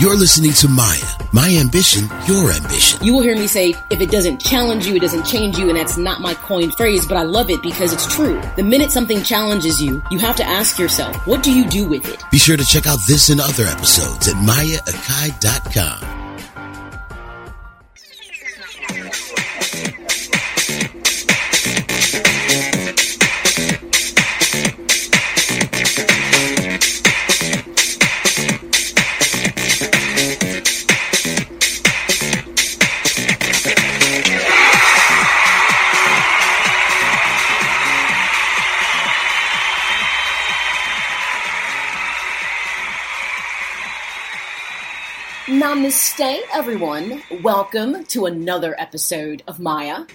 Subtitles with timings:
[0.00, 1.02] You're listening to Maya.
[1.32, 3.04] My ambition, your ambition.
[3.04, 5.76] You will hear me say, if it doesn't challenge you, it doesn't change you, and
[5.76, 8.40] that's not my coined phrase, but I love it because it's true.
[8.54, 12.06] The minute something challenges you, you have to ask yourself, what do you do with
[12.08, 12.22] it?
[12.30, 16.17] Be sure to check out this and other episodes at mayaakai.com.
[46.58, 47.22] everyone.
[47.40, 50.06] Welcome to another episode of Maya,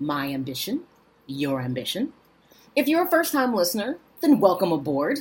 [0.00, 0.80] My Ambition,
[1.28, 2.12] Your Ambition.
[2.74, 5.20] If you're a first time listener, then welcome aboard.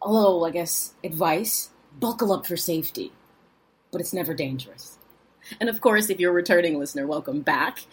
[0.00, 3.10] A little, I guess, advice buckle up for safety,
[3.90, 4.98] but it's never dangerous.
[5.58, 7.86] And of course, if you're a returning listener, welcome back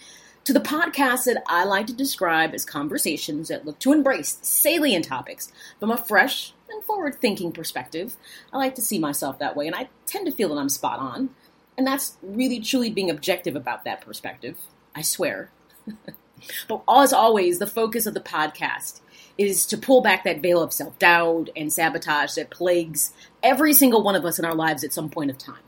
[0.43, 5.05] to the podcast that I like to describe as conversations that look to embrace salient
[5.05, 8.17] topics from a fresh and forward thinking perspective.
[8.51, 10.99] I like to see myself that way, and I tend to feel that I'm spot
[10.99, 11.29] on.
[11.77, 14.57] And that's really truly being objective about that perspective.
[14.95, 15.49] I swear.
[16.67, 19.01] but as always, the focus of the podcast
[19.37, 24.03] is to pull back that veil of self doubt and sabotage that plagues every single
[24.03, 25.63] one of us in our lives at some point of time.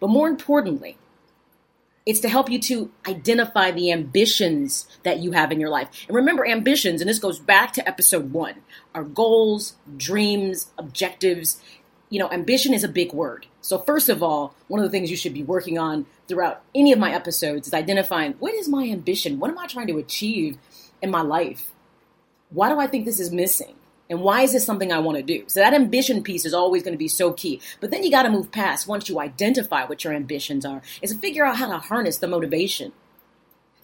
[0.00, 0.98] But more importantly,
[2.08, 5.90] it's to help you to identify the ambitions that you have in your life.
[6.08, 8.54] And remember, ambitions, and this goes back to episode one,
[8.94, 11.60] are goals, dreams, objectives.
[12.08, 13.46] You know, ambition is a big word.
[13.60, 16.92] So, first of all, one of the things you should be working on throughout any
[16.92, 19.38] of my episodes is identifying what is my ambition?
[19.38, 20.56] What am I trying to achieve
[21.02, 21.72] in my life?
[22.48, 23.74] Why do I think this is missing?
[24.10, 25.44] And why is this something I want to do?
[25.48, 27.60] So that ambition piece is always going to be so key.
[27.80, 31.12] But then you got to move past once you identify what your ambitions are, is
[31.12, 32.92] to figure out how to harness the motivation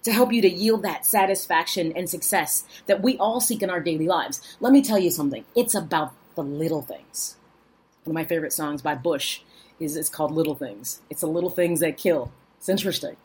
[0.05, 3.81] to help you to yield that satisfaction and success that we all seek in our
[3.81, 4.57] daily lives.
[4.61, 5.45] Let me tell you something.
[5.57, 7.37] It's about the little things.
[8.05, 9.41] One of my favorite songs by Bush
[9.81, 11.01] is it's called Little Things.
[11.09, 12.33] It's the little things that kill.
[12.59, 13.17] It's interesting.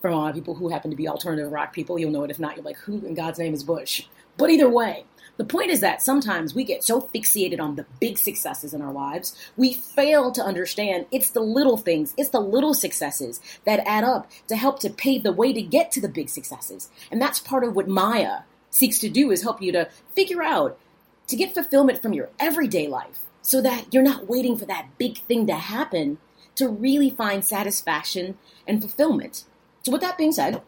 [0.00, 2.30] From a lot of people who happen to be alternative rock people, you'll know it.
[2.30, 4.06] If not, you're like, who in God's name is Bush?
[4.36, 5.04] But either way,
[5.38, 8.92] the point is that sometimes we get so fixated on the big successes in our
[8.92, 14.04] lives, we fail to understand it's the little things, it's the little successes that add
[14.04, 16.90] up to help to pave the way to get to the big successes.
[17.10, 18.40] And that's part of what Maya
[18.70, 20.78] seeks to do is help you to figure out
[21.28, 25.18] to get fulfillment from your everyday life so that you're not waiting for that big
[25.18, 26.18] thing to happen
[26.54, 29.44] to really find satisfaction and fulfillment.
[29.84, 30.62] So with that being said,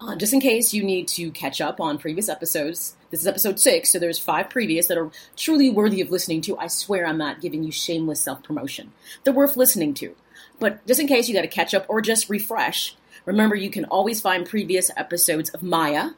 [0.00, 3.58] uh, just in case you need to catch up on previous episodes, this is episode
[3.58, 6.58] six, so there's five previous that are truly worthy of listening to.
[6.58, 8.92] I swear I'm not giving you shameless self promotion.
[9.24, 10.14] They're worth listening to.
[10.58, 13.84] But just in case you got to catch up or just refresh, remember you can
[13.86, 16.10] always find previous episodes of Maya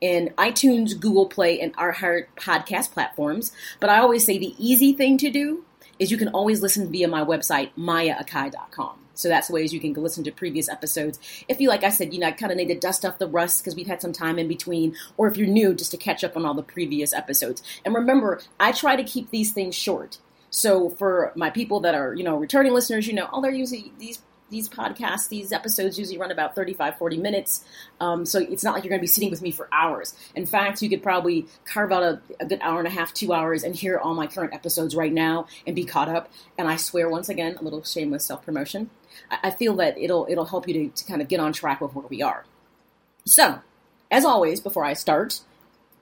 [0.00, 3.52] in iTunes, Google Play, and iHeart podcast platforms.
[3.80, 5.64] But I always say the easy thing to do
[5.98, 9.07] is you can always listen via my website, mayaakai.com.
[9.18, 11.18] So that's ways you can listen to previous episodes.
[11.48, 13.26] If you, like I said, you know, I kind of need to dust off the
[13.26, 16.22] rust because we've had some time in between, or if you're new, just to catch
[16.22, 17.62] up on all the previous episodes.
[17.84, 20.18] And remember, I try to keep these things short.
[20.50, 23.90] So for my people that are, you know, returning listeners, you know, oh, they're using
[23.98, 24.20] these
[24.50, 27.64] these podcasts, these episodes usually run about 35, 40 minutes.
[28.00, 30.14] Um, so it's not like you're going to be sitting with me for hours.
[30.34, 33.32] In fact, you could probably carve out a, a, good hour and a half, two
[33.32, 36.30] hours, and hear all my current episodes right now and be caught up.
[36.56, 38.90] And I swear, once again, a little shameless self promotion.
[39.30, 41.94] I, feel that it'll it'll help you to, to kind of get on track with
[41.94, 42.44] where we are.
[43.24, 43.60] So,
[44.10, 45.40] as always, before I start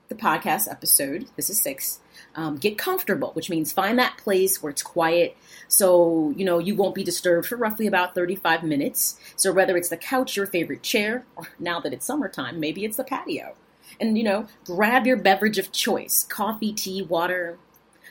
[0.07, 1.99] the podcast episode, this is six.
[2.35, 5.35] Um, get comfortable, which means find that place where it's quiet
[5.67, 9.19] so, you know, you won't be disturbed for roughly about 35 minutes.
[9.35, 12.97] So, whether it's the couch, your favorite chair, or now that it's summertime, maybe it's
[12.97, 13.55] the patio.
[13.99, 17.57] And, you know, grab your beverage of choice coffee, tea, water,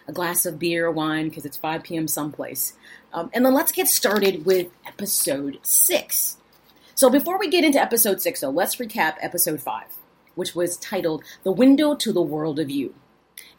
[0.09, 2.09] a glass of beer or wine because it's 5 p.m.
[2.09, 2.75] someplace.
[3.13, 6.37] Um, and then let's get started with episode six.
[6.95, 9.97] So, before we get into episode six, though, let's recap episode five,
[10.35, 12.95] which was titled The Window to the World of You.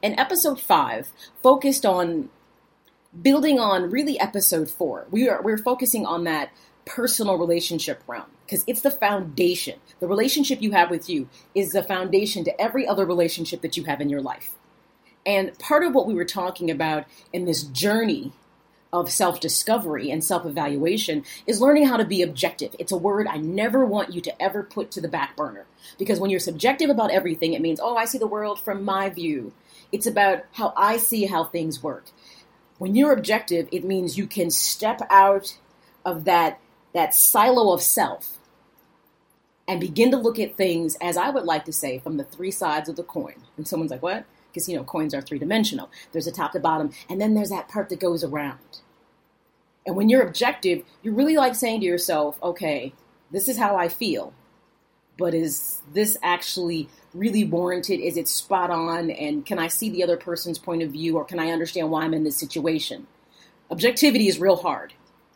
[0.01, 1.11] And episode five
[1.43, 2.29] focused on
[3.19, 6.51] building on really episode four, we are we're focusing on that
[6.85, 9.79] personal relationship realm because it's the foundation.
[9.99, 13.83] The relationship you have with you is the foundation to every other relationship that you
[13.83, 14.56] have in your life.
[15.27, 18.33] And part of what we were talking about in this journey
[18.93, 22.75] of self discovery and self evaluation is learning how to be objective.
[22.79, 25.67] It's a word I never want you to ever put to the back burner
[25.99, 29.09] because when you're subjective about everything, it means, oh, I see the world from my
[29.11, 29.53] view.
[29.93, 32.05] It's about how I see how things work
[32.79, 35.57] When you're objective, it means you can step out
[36.05, 36.59] of that,
[36.93, 38.39] that silo of self
[39.67, 42.51] and begin to look at things, as I would like to say, from the three
[42.51, 43.35] sides of the coin.
[43.57, 44.25] And someone's like, what?
[44.57, 45.91] Because, you know, coins are three dimensional.
[46.11, 48.79] There's a top to bottom, and then there's that part that goes around.
[49.85, 52.93] And when you're objective, you're really like saying to yourself, okay,
[53.29, 54.33] this is how I feel.
[55.15, 57.99] But is this actually really warranted?
[57.99, 59.11] Is it spot on?
[59.11, 62.03] And can I see the other person's point of view or can I understand why
[62.03, 63.05] I'm in this situation?
[63.69, 64.93] Objectivity is real hard.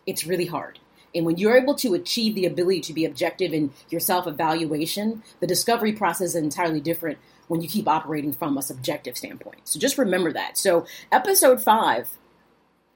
[0.07, 0.79] It's really hard.
[1.13, 5.23] And when you're able to achieve the ability to be objective in your self evaluation,
[5.39, 7.19] the discovery process is entirely different
[7.51, 9.59] when you keep operating from a subjective standpoint.
[9.65, 10.57] So just remember that.
[10.57, 12.09] So, episode five,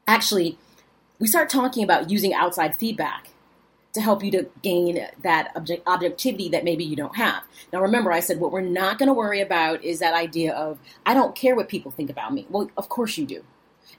[0.08, 0.58] actually,
[1.20, 3.32] we start talking about using outside feedback
[3.92, 7.44] to help you to gain that object- objectivity that maybe you don't have.
[7.74, 10.80] Now, remember, I said what we're not going to worry about is that idea of,
[11.06, 12.48] I don't care what people think about me.
[12.50, 13.44] Well, of course you do.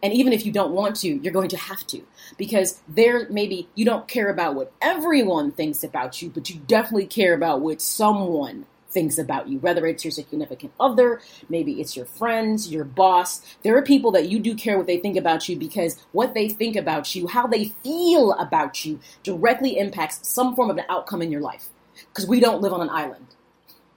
[0.02, 2.00] And even if you don't want to, you're going to have to
[2.38, 7.06] because there maybe you don't care about what everyone thinks about you, but you definitely
[7.06, 8.64] care about what someone
[8.96, 11.20] thinks about you, whether it's your significant other,
[11.50, 13.42] maybe it's your friends, your boss.
[13.62, 16.48] There are people that you do care what they think about you because what they
[16.48, 21.20] think about you, how they feel about you, directly impacts some form of an outcome
[21.20, 21.68] in your life.
[22.08, 23.26] Because we don't live on an island.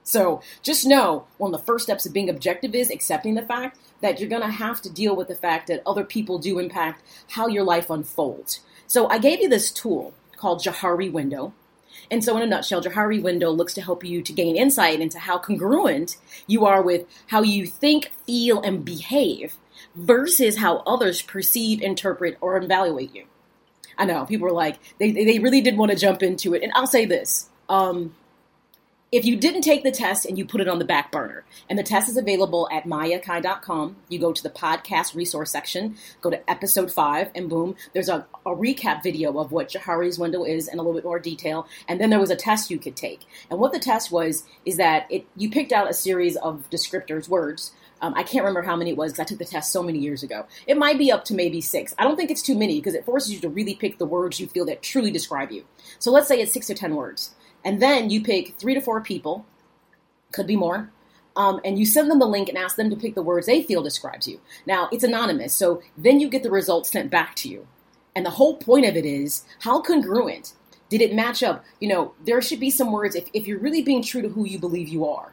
[0.02, 3.78] So just know one of the first steps of being objective is accepting the fact
[4.02, 7.02] that you're going to have to deal with the fact that other people do impact
[7.28, 8.60] how your life unfolds.
[8.86, 11.54] So I gave you this tool called Johari Window.
[12.10, 15.18] And so, in a nutshell, Johari Window looks to help you to gain insight into
[15.18, 16.16] how congruent
[16.46, 19.56] you are with how you think, feel, and behave
[19.94, 23.24] versus how others perceive, interpret, or evaluate you.
[23.98, 26.62] I know people are like, they, they really did want to jump into it.
[26.62, 28.14] And I'll say this um,
[29.12, 31.78] if you didn't take the test and you put it on the back burner, and
[31.78, 36.50] the test is available at mayakai.com, you go to the podcast resource section, go to
[36.50, 40.78] episode five, and boom, there's a, a recap video of what Johari's window is in
[40.78, 41.66] a little bit more detail.
[41.88, 43.26] And then there was a test you could take.
[43.50, 47.28] And what the test was is that it you picked out a series of descriptors,
[47.28, 47.72] words.
[48.02, 49.98] Um, I can't remember how many it was because I took the test so many
[49.98, 50.46] years ago.
[50.66, 51.94] It might be up to maybe six.
[51.98, 54.40] I don't think it's too many because it forces you to really pick the words
[54.40, 55.64] you feel that truly describe you.
[55.98, 57.34] So let's say it's six to ten words.
[57.64, 59.46] And then you pick three to four people,
[60.32, 60.90] could be more,
[61.36, 63.62] um, and you send them the link and ask them to pick the words they
[63.62, 64.40] feel describes you.
[64.66, 67.66] Now, it's anonymous, so then you get the results sent back to you.
[68.14, 70.54] And the whole point of it is how congruent
[70.88, 71.64] did it match up?
[71.78, 74.46] You know, there should be some words, if, if you're really being true to who
[74.46, 75.32] you believe you are,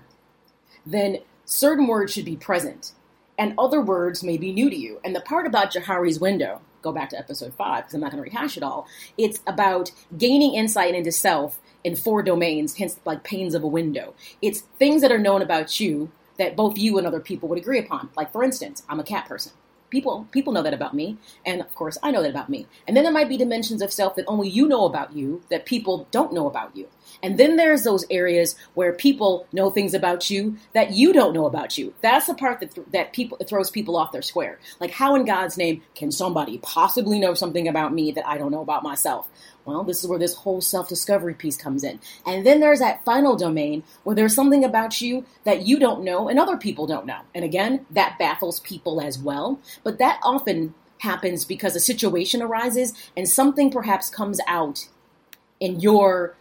[0.85, 2.93] then certain words should be present,
[3.37, 4.99] and other words may be new to you.
[5.03, 8.23] And the part about Johari's window, go back to episode five because I'm not going
[8.23, 8.87] to rehash it all,
[9.17, 14.13] it's about gaining insight into self in four domains, hence like panes of a window.
[14.41, 17.79] It's things that are known about you that both you and other people would agree
[17.79, 18.09] upon.
[18.15, 19.53] Like for instance, I'm a cat person.
[19.89, 22.67] People people know that about me, and of course I know that about me.
[22.85, 25.65] And then there might be dimensions of self that only you know about you that
[25.65, 26.89] people don't know about you.
[27.23, 31.45] And then there's those areas where people know things about you that you don't know
[31.45, 31.93] about you.
[32.01, 34.59] That's the part that th- that people throws people off their square.
[34.81, 38.51] Like how in God's name can somebody possibly know something about me that I don't
[38.51, 39.29] know about myself?
[39.67, 41.99] Well, this is where this whole self-discovery piece comes in.
[42.25, 46.29] And then there's that final domain where there's something about you that you don't know
[46.29, 47.19] and other people don't know.
[47.35, 52.93] And again, that baffles people as well, but that often happens because a situation arises
[53.17, 54.87] and something perhaps comes out
[55.59, 56.37] in your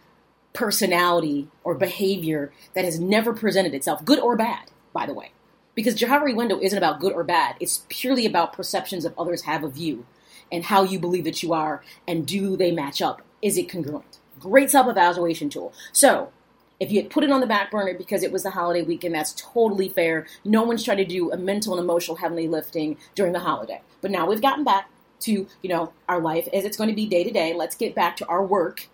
[0.53, 5.31] personality or behavior that has never presented itself, good or bad, by the way.
[5.75, 9.65] Because Johari Window isn't about good or bad, it's purely about perceptions of others have
[9.65, 10.05] of you
[10.51, 13.21] and how you believe that you are, and do they match up?
[13.41, 14.19] Is it congruent?
[14.39, 15.73] Great self evaluation tool.
[15.91, 16.31] So,
[16.79, 19.15] if you had put it on the back burner because it was the holiday weekend,
[19.15, 20.27] that's totally fair.
[20.45, 23.81] No one's trying to do a mental and emotional heavenly lifting during the holiday.
[24.01, 24.89] But now we've gotten back
[25.21, 27.55] to, you know, our life as it's going to be day to day.
[27.55, 28.87] Let's get back to our work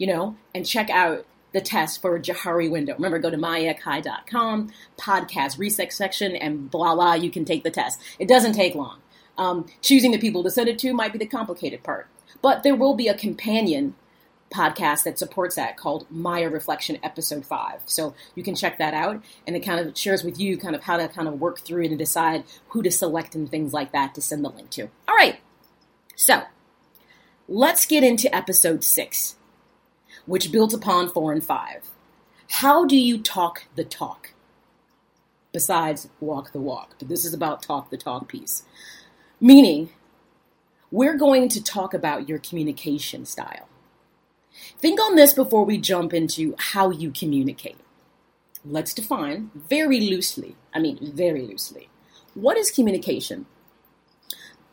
[0.00, 2.94] you know, and check out the test for Johari window.
[2.94, 8.00] Remember, go to mayakai.com, podcast research section, and voila, you can take the test.
[8.18, 9.00] It doesn't take long.
[9.40, 12.08] Um, choosing the people to send it to might be the complicated part,
[12.42, 13.94] but there will be a companion
[14.54, 17.82] podcast that supports that called Maya Reflection Episode 5.
[17.86, 20.82] So you can check that out, and it kind of shares with you kind of
[20.84, 24.14] how to kind of work through and decide who to select and things like that
[24.14, 24.90] to send the link to.
[25.08, 25.40] All right,
[26.14, 26.42] so
[27.48, 29.36] let's get into episode 6
[30.26, 31.90] which builds upon 4 and 5.
[32.48, 34.32] How do you talk the talk?
[35.52, 36.94] Besides, walk the walk.
[36.98, 38.64] But this is about talk the talk piece.
[39.40, 39.90] Meaning,
[40.90, 43.68] we're going to talk about your communication style.
[44.78, 47.78] Think on this before we jump into how you communicate.
[48.64, 51.88] Let's define very loosely, I mean, very loosely,
[52.34, 53.46] what is communication?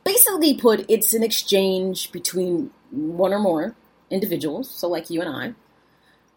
[0.07, 3.75] basically put, it's an exchange between one or more
[4.09, 5.53] individuals, so like you and I,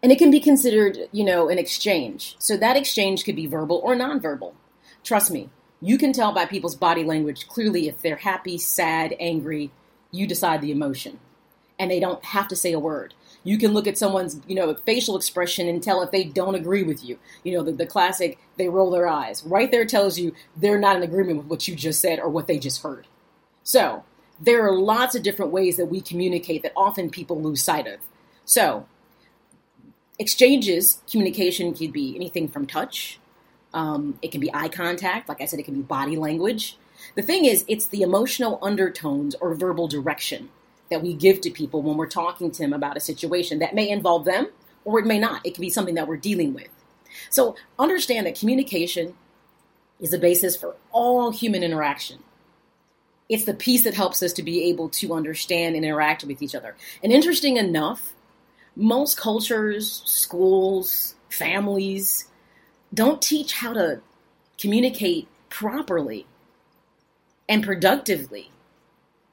[0.03, 2.35] and it can be considered, you know, an exchange.
[2.37, 4.53] So that exchange could be verbal or nonverbal.
[5.05, 5.49] Trust me,
[5.81, 9.71] you can tell by people's body language clearly if they're happy, sad, angry.
[10.11, 11.19] You decide the emotion,
[11.79, 13.13] and they don't have to say a word.
[13.43, 16.83] You can look at someone's, you know, facial expression and tell if they don't agree
[16.83, 17.17] with you.
[17.43, 19.43] You know, the, the classic, they roll their eyes.
[19.43, 22.45] Right there tells you they're not in agreement with what you just said or what
[22.45, 23.07] they just heard.
[23.63, 24.03] So,
[24.39, 27.99] there are lots of different ways that we communicate that often people lose sight of.
[28.45, 28.85] So,
[30.19, 33.19] exchanges, communication could be anything from touch,
[33.73, 36.77] um, it can be eye contact, like I said, it can be body language.
[37.15, 40.49] The thing is, it's the emotional undertones or verbal direction
[40.89, 43.89] that we give to people when we're talking to them about a situation that may
[43.89, 44.47] involve them
[44.83, 45.45] or it may not.
[45.45, 46.67] It can be something that we're dealing with.
[47.29, 49.15] So understand that communication
[49.99, 52.19] is the basis for all human interaction.
[53.29, 56.55] It's the piece that helps us to be able to understand and interact with each
[56.55, 56.75] other.
[57.01, 58.13] And interesting enough,
[58.75, 62.27] most cultures, schools, families
[62.93, 64.01] don't teach how to
[64.57, 66.25] communicate properly
[67.47, 68.51] and productively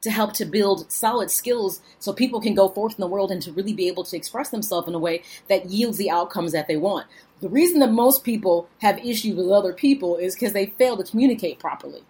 [0.00, 3.42] to help to build solid skills so people can go forth in the world and
[3.42, 6.68] to really be able to express themselves in a way that yields the outcomes that
[6.68, 7.06] they want.
[7.40, 11.04] The reason that most people have issues with other people is because they fail to
[11.04, 12.02] communicate properly.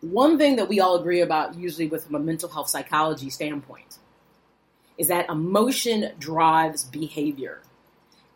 [0.00, 3.98] One thing that we all agree about, usually with a mental health psychology standpoint,
[4.96, 7.62] is that emotion drives behavior.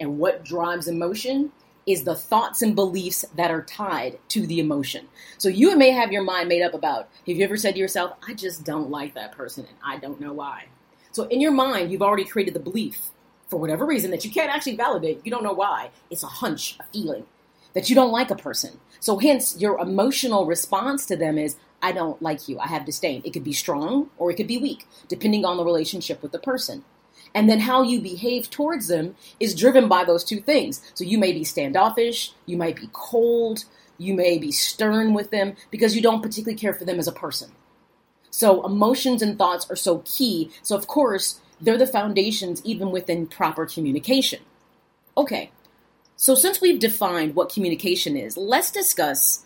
[0.01, 1.53] And what drives emotion
[1.87, 5.09] is the thoughts and beliefs that are tied to the emotion.
[5.39, 8.17] So you may have your mind made up about have you ever said to yourself,
[8.27, 10.67] I just don't like that person and I don't know why.
[11.11, 13.11] So in your mind, you've already created the belief
[13.49, 15.21] for whatever reason that you can't actually validate.
[15.25, 15.91] You don't know why.
[16.11, 17.27] It's a hunch, a feeling
[17.75, 18.79] that you don't like a person.
[19.01, 22.59] So hence your emotional response to them is I don't like you.
[22.61, 23.23] I have disdain.
[23.25, 26.39] It could be strong or it could be weak, depending on the relationship with the
[26.39, 26.85] person.
[27.35, 30.83] And then how you behave towards them is driven by those two things.
[30.95, 33.65] So you may be standoffish, you might be cold,
[33.99, 37.13] you may be stern with them because you don't particularly care for them as a
[37.13, 37.53] person.
[38.31, 40.51] So emotions and thoughts are so key.
[40.63, 44.41] So, of course, they're the foundations even within proper communication.
[45.17, 45.51] Okay,
[46.17, 49.45] so since we've defined what communication is, let's discuss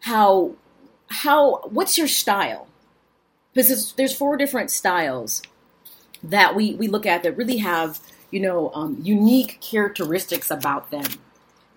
[0.00, 0.54] how
[1.08, 2.68] how what's your style?
[3.52, 5.42] Because there's four different styles
[6.22, 11.06] that we, we look at that really have, you know, um, unique characteristics about them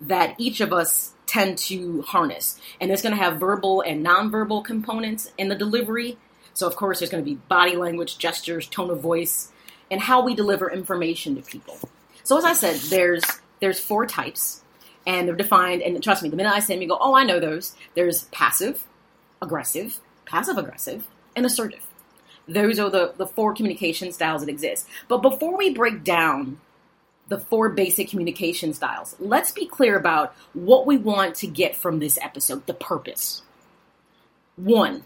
[0.01, 2.59] that each of us tend to harness.
[2.79, 6.17] And it's going to have verbal and nonverbal components in the delivery.
[6.53, 9.51] So, of course, there's going to be body language, gestures, tone of voice,
[9.89, 11.79] and how we deliver information to people.
[12.23, 13.23] So, as I said, there's
[13.61, 14.61] there's four types,
[15.07, 15.81] and they're defined.
[15.81, 18.23] And trust me, the minute I say them, you go, "Oh, I know those." There's
[18.25, 18.83] passive,
[19.41, 21.87] aggressive, passive aggressive, and assertive.
[22.47, 24.87] Those are the, the four communication styles that exist.
[25.07, 26.59] But before we break down
[27.27, 31.99] the four basic communication styles, let's be clear about what we want to get from
[31.99, 33.43] this episode, the purpose.
[34.55, 35.03] One,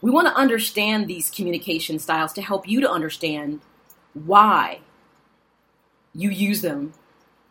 [0.00, 3.60] we want to understand these communication styles to help you to understand
[4.14, 4.80] why
[6.14, 6.92] you use them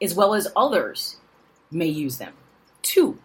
[0.02, 1.18] as well as others
[1.72, 2.34] may use them.
[2.82, 3.20] Two,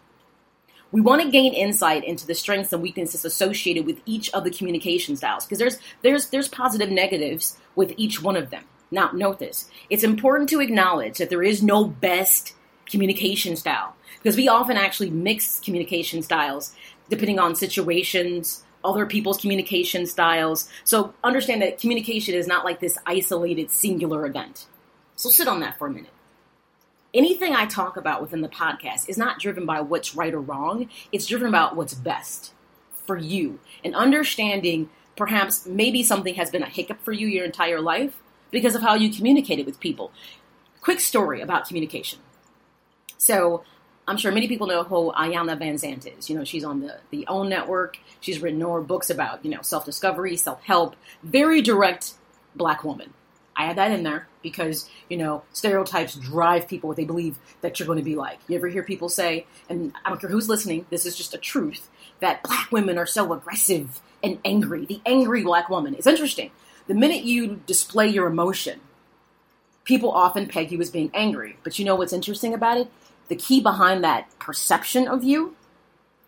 [0.95, 4.49] we want to gain insight into the strengths and weaknesses associated with each of the
[4.49, 8.63] communication styles because there's there's there's positive negatives with each one of them.
[8.91, 9.69] Now, note this.
[9.89, 12.53] It's important to acknowledge that there is no best
[12.85, 16.73] communication style because we often actually mix communication styles
[17.09, 20.69] depending on situations, other people's communication styles.
[20.85, 24.65] So understand that communication is not like this isolated singular event.
[25.17, 26.14] So sit on that for a minute
[27.15, 30.89] anything I talk about within the podcast is not driven by what's right or wrong.
[31.11, 32.53] It's driven about what's best
[33.07, 37.79] for you and understanding perhaps maybe something has been a hiccup for you your entire
[37.79, 40.11] life because of how you communicated with people.
[40.81, 42.19] Quick story about communication.
[43.17, 43.63] So,
[44.07, 46.29] I'm sure many people know who Iyanla Vanzant is.
[46.29, 47.97] You know, she's on the, the OWN network.
[48.19, 50.95] She's written more books about, you know, self discovery, self help.
[51.23, 52.13] Very direct
[52.55, 53.13] black woman.
[53.57, 57.79] I had that in there because, you know, stereotypes drive people what they believe that
[57.79, 58.39] you're going to be like.
[58.47, 61.37] You ever hear people say, and I don't care who's listening, this is just a
[61.37, 64.85] truth, that black women are so aggressive and angry.
[64.85, 65.95] The angry black woman.
[65.95, 66.51] It's interesting.
[66.87, 68.81] The minute you display your emotion,
[69.85, 71.57] people often peg you as being angry.
[71.63, 72.91] But you know what's interesting about it?
[73.29, 75.55] The key behind that perception of you,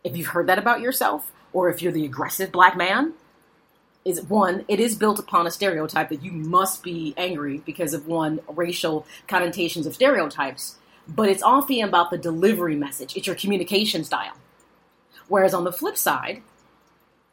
[0.03, 3.13] if you've heard that about yourself, or if you're the aggressive black man,
[4.07, 8.07] is one, it is built upon a stereotype that you must be angry because of
[8.07, 13.15] one racial connotations of stereotypes, but it's often about the delivery message.
[13.17, 14.33] It's your communication style.
[15.27, 16.43] Whereas on the flip side,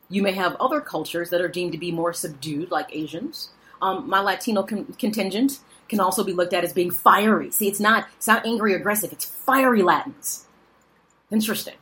[0.09, 3.51] You may have other cultures that are deemed to be more subdued, like Asians.
[3.83, 7.51] Um, my Latino con- contingent can also be looked at as being fiery.
[7.51, 9.13] See, it's not it's not angry aggressive.
[9.13, 10.47] It's fiery Latins.
[11.31, 11.77] Interesting.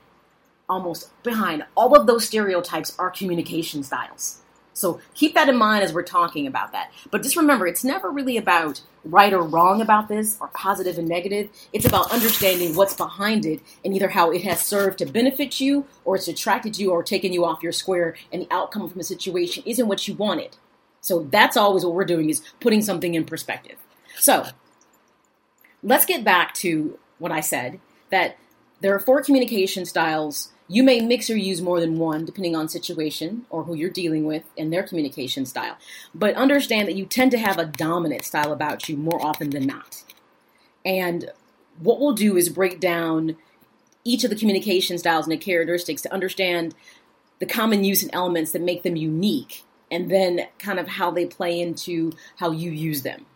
[0.68, 4.40] Almost behind all of those stereotypes are communication styles.
[4.74, 6.92] So keep that in mind as we're talking about that.
[7.10, 11.08] But just remember, it's never really about right or wrong about this or positive and
[11.08, 11.50] negative.
[11.72, 15.86] It's about understanding what's behind it and either how it has served to benefit you
[16.04, 19.04] or it's attracted you or taken you off your square and the outcome from the
[19.04, 20.56] situation isn't what you wanted.
[21.00, 23.76] So that's always what we're doing is putting something in perspective.
[24.18, 24.46] So
[25.82, 28.36] let's get back to what I said that
[28.80, 32.66] there are four communication styles you may mix or use more than one depending on
[32.66, 35.76] situation or who you're dealing with and their communication style.
[36.14, 39.66] But understand that you tend to have a dominant style about you more often than
[39.66, 40.02] not.
[40.82, 41.30] And
[41.78, 43.36] what we'll do is break down
[44.02, 46.74] each of the communication styles and the characteristics to understand
[47.38, 51.26] the common use and elements that make them unique and then kind of how they
[51.26, 53.26] play into how you use them.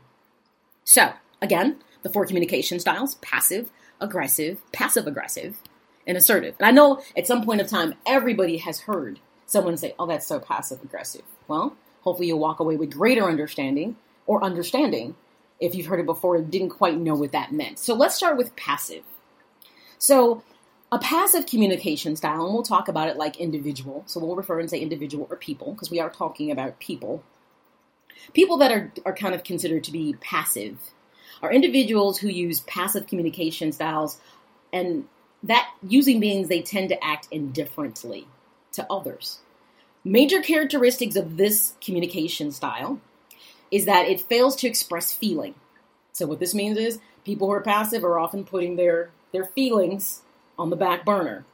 [0.85, 1.13] So,
[1.43, 5.59] again, the four communication styles passive, aggressive, passive aggressive,
[6.07, 6.55] and assertive.
[6.59, 10.27] And I know at some point of time, everybody has heard someone say, oh, that's
[10.27, 11.23] so passive aggressive.
[11.49, 13.97] Well, hopefully you'll walk away with greater understanding
[14.27, 15.17] or understanding
[15.61, 17.79] if you've heard it before and didn't quite know what that meant.
[17.79, 19.05] So let's start with passive.
[19.99, 20.43] So,
[20.93, 24.05] a passive communication style, and we'll talk about it like individual.
[24.07, 27.25] So we'll refer and say individual or people because we are talking about people.
[28.35, 30.79] People that are, are kind of considered to be passive
[31.43, 34.21] are individuals who use passive communication styles
[34.73, 35.07] and
[35.43, 38.27] that using means they tend to act indifferently
[38.73, 39.39] to others.
[40.05, 43.01] Major characteristics of this communication style
[43.71, 45.55] is that it fails to express feeling.
[46.13, 50.23] So what this means is people who are passive are often putting their their feelings
[50.59, 51.45] on the back burner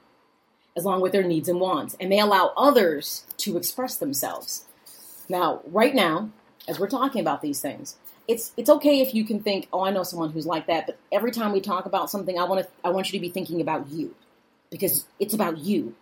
[0.77, 4.67] along with their needs and wants and they allow others to express themselves.
[5.29, 6.31] Now, right now,
[6.69, 7.97] as we're talking about these things,
[8.29, 10.99] it's it's okay if you can think, oh, I know someone who's like that, but
[11.11, 13.61] every time we talk about something, I want to I want you to be thinking
[13.61, 14.15] about you
[14.71, 15.95] because it's about you.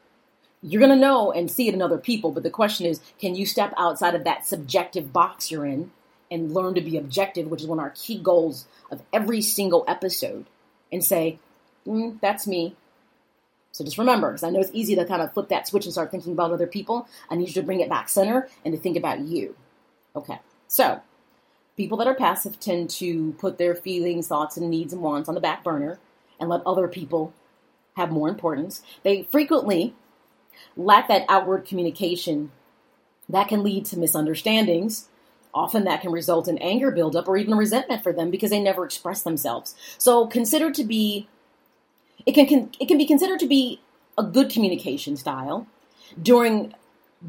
[0.63, 3.47] You're to know and see it in other people, but the question is, can you
[3.47, 5.91] step outside of that subjective box you're in
[6.31, 9.85] and learn to be objective, which is one of our key goals of every single
[9.89, 10.47] episode,
[10.93, 11.39] and say,
[11.87, 12.77] mm, that's me.
[13.73, 15.93] So just remember, because I know it's easy to kind of flip that switch and
[15.93, 17.09] start thinking about other people.
[17.31, 19.57] I need you to bring it back center and to think about you.
[20.15, 20.39] Okay.
[20.69, 21.01] So
[21.81, 25.35] people that are passive tend to put their feelings, thoughts, and needs and wants on
[25.35, 25.99] the back burner
[26.39, 27.33] and let other people
[27.97, 28.83] have more importance.
[29.03, 29.95] They frequently
[30.77, 32.53] lack that outward communication
[33.31, 35.09] that can lead to misunderstandings.
[35.55, 38.85] Often that can result in anger buildup or even resentment for them because they never
[38.85, 39.75] express themselves.
[39.97, 41.29] So consider to be
[42.27, 43.81] it can it can be considered to be
[44.19, 45.67] a good communication style
[46.21, 46.75] during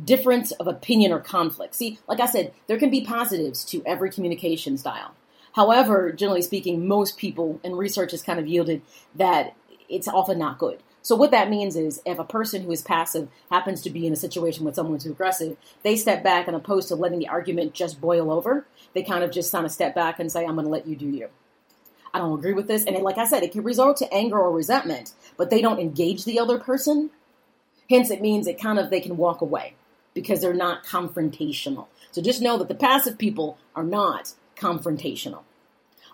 [0.06, 1.76] difference of opinion or conflict.
[1.76, 5.14] See, like I said, there can be positives to every communication style.
[5.54, 8.82] However, generally speaking, most people and research has kind of yielded
[9.16, 9.56] that
[9.90, 10.82] it's often not good.
[11.02, 14.14] So what that means is if a person who is passive happens to be in
[14.14, 17.74] a situation with someone who's aggressive, they step back and opposed to letting the argument
[17.74, 20.66] just boil over, they kind of just kind of step back and say, I'm going
[20.66, 21.28] to let you do you.
[22.14, 22.86] I don't agree with this.
[22.86, 26.24] And like I said, it can result to anger or resentment, but they don't engage
[26.24, 27.10] the other person.
[27.90, 29.76] Hence, it means it kind of, they can walk away
[30.14, 31.88] because they're not confrontational.
[32.12, 35.44] So just know that the passive people are not confrontational.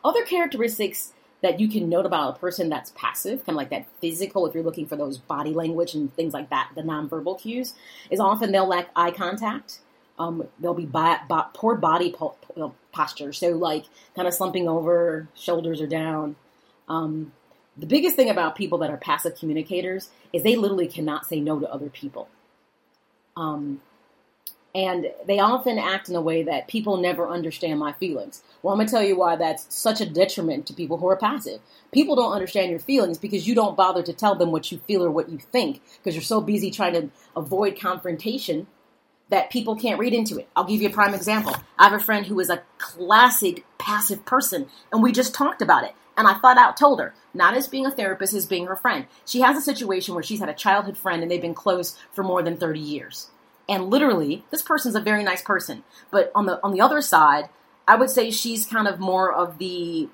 [0.04, 3.86] Other characteristics that you can note about a person that's passive, kind of like that
[4.02, 7.74] physical, if you're looking for those body language and things like that, the nonverbal cues,
[8.10, 9.80] is often they'll lack eye contact.
[10.20, 12.36] Um, they'll be bi- bi- poor body po-
[12.92, 16.36] posture, so like kind of slumping over, shoulders are down.
[16.88, 17.34] Um,
[17.78, 21.60] the biggest thing about people that are passive communicators is they literally cannot say no
[21.60, 22.30] to other people.
[23.36, 23.82] Um,
[24.78, 28.44] and they often act in a way that people never understand my feelings.
[28.62, 31.18] Well, I'm going to tell you why that's such a detriment to people who are
[31.18, 31.62] passive.
[31.92, 35.04] People don't understand your feelings because you don't bother to tell them what you feel
[35.04, 38.68] or what you think because you're so busy trying to avoid confrontation
[39.30, 40.48] that people can't read into it.
[40.56, 41.56] I'll give you a prime example.
[41.80, 45.86] I have a friend who is a classic passive person, and we just talked about
[45.86, 45.96] it.
[46.16, 49.08] And I thought out told her, not as being a therapist, as being her friend.
[49.26, 52.24] She has a situation where she's had a childhood friend and they've been close for
[52.24, 53.30] more than 30 years.
[53.70, 55.84] And literally, this person's a very nice person.
[56.12, 57.50] But on the on the other side,
[57.88, 60.10] I would say she's kind of more of the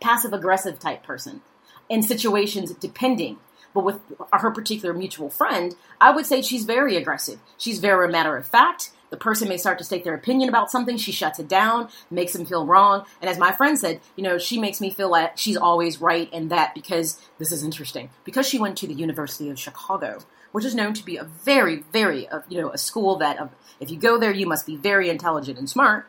[0.00, 1.42] passive aggressive type person
[1.88, 3.38] in situations depending.
[3.74, 4.00] But with
[4.32, 7.38] her particular mutual friend, I would say she's very aggressive.
[7.56, 8.90] She's very matter of fact.
[9.10, 10.96] The person may start to state their opinion about something.
[10.98, 13.04] She shuts it down, makes them feel wrong.
[13.20, 16.28] And as my friend said, you know, she makes me feel like she's always right
[16.32, 18.10] and that because this is interesting.
[18.24, 20.20] Because she went to the University of Chicago,
[20.52, 23.48] which is known to be a very, very, uh, you know, a school that uh,
[23.80, 26.06] if you go there, you must be very intelligent and smart.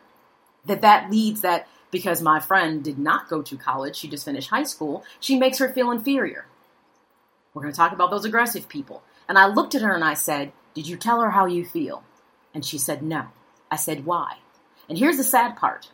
[0.64, 4.50] That that leads that because my friend did not go to college, she just finished
[4.50, 6.46] high school, she makes her feel inferior.
[7.52, 9.02] We're going to talk about those aggressive people.
[9.28, 12.04] And I looked at her and I said, Did you tell her how you feel?
[12.54, 13.26] And she said, No.
[13.70, 14.38] I said, Why?
[14.88, 15.90] And here's the sad part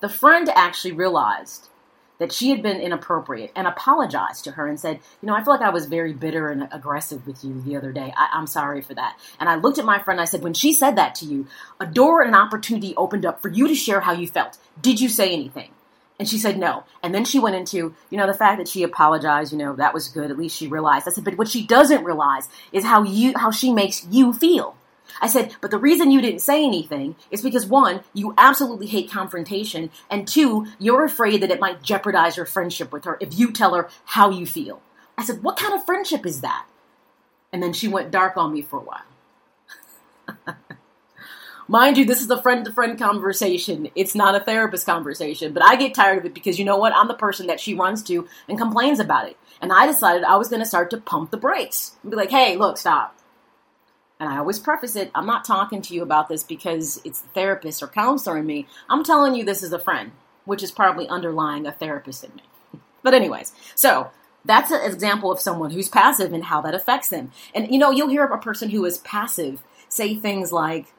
[0.00, 1.68] the friend actually realized
[2.18, 5.54] that she had been inappropriate and apologized to her and said, You know, I feel
[5.54, 8.12] like I was very bitter and aggressive with you the other day.
[8.16, 9.18] I, am sorry for that.
[9.40, 11.46] And I looked at my friend I said, When she said that to you,
[11.80, 14.58] a door and an opportunity opened up for you to share how you felt.
[14.80, 15.70] Did you say anything?
[16.18, 16.84] And she said no.
[17.02, 19.92] And then she went into, you know, the fact that she apologized, you know, that
[19.92, 20.30] was good.
[20.30, 21.08] At least she realized.
[21.08, 24.76] I said, but what she doesn't realize is how you, how she makes you feel.
[25.20, 29.10] I said, but the reason you didn't say anything is because one, you absolutely hate
[29.10, 33.52] confrontation, and two, you're afraid that it might jeopardize your friendship with her if you
[33.52, 34.82] tell her how you feel.
[35.16, 36.66] I said, what kind of friendship is that?
[37.52, 40.56] And then she went dark on me for a while.
[41.68, 43.88] Mind you, this is a friend to friend conversation.
[43.94, 46.94] It's not a therapist conversation, but I get tired of it because you know what?
[46.94, 49.38] I'm the person that she runs to and complains about it.
[49.62, 52.30] And I decided I was going to start to pump the brakes and be like,
[52.30, 53.16] hey, look, stop
[54.20, 57.28] and I always preface it, I'm not talking to you about this because it's the
[57.30, 58.66] therapist or counselor in me.
[58.88, 60.12] I'm telling you this is a friend,
[60.44, 62.42] which is probably underlying a therapist in me.
[63.02, 64.10] but, anyways, so
[64.44, 67.32] that's an example of someone who's passive and how that affects them.
[67.54, 70.92] And, you know, you'll hear a person who is passive say things like,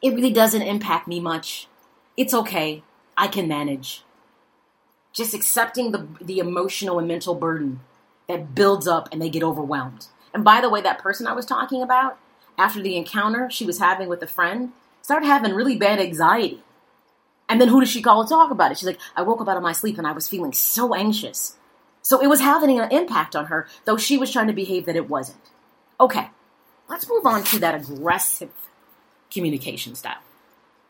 [0.00, 1.68] it really doesn't impact me much.
[2.16, 2.82] It's okay.
[3.16, 4.04] I can manage.
[5.12, 7.80] Just accepting the, the emotional and mental burden
[8.28, 10.06] that builds up and they get overwhelmed.
[10.34, 12.18] And by the way, that person I was talking about,
[12.58, 16.62] after the encounter she was having with a friend, started having really bad anxiety.
[17.48, 18.78] And then who does she call to talk about it?
[18.78, 21.56] She's like, I woke up out of my sleep and I was feeling so anxious.
[22.00, 24.96] So it was having an impact on her, though she was trying to behave that
[24.96, 25.50] it wasn't.
[26.00, 26.30] Okay,
[26.88, 28.50] let's move on to that aggressive
[29.30, 30.18] communication style.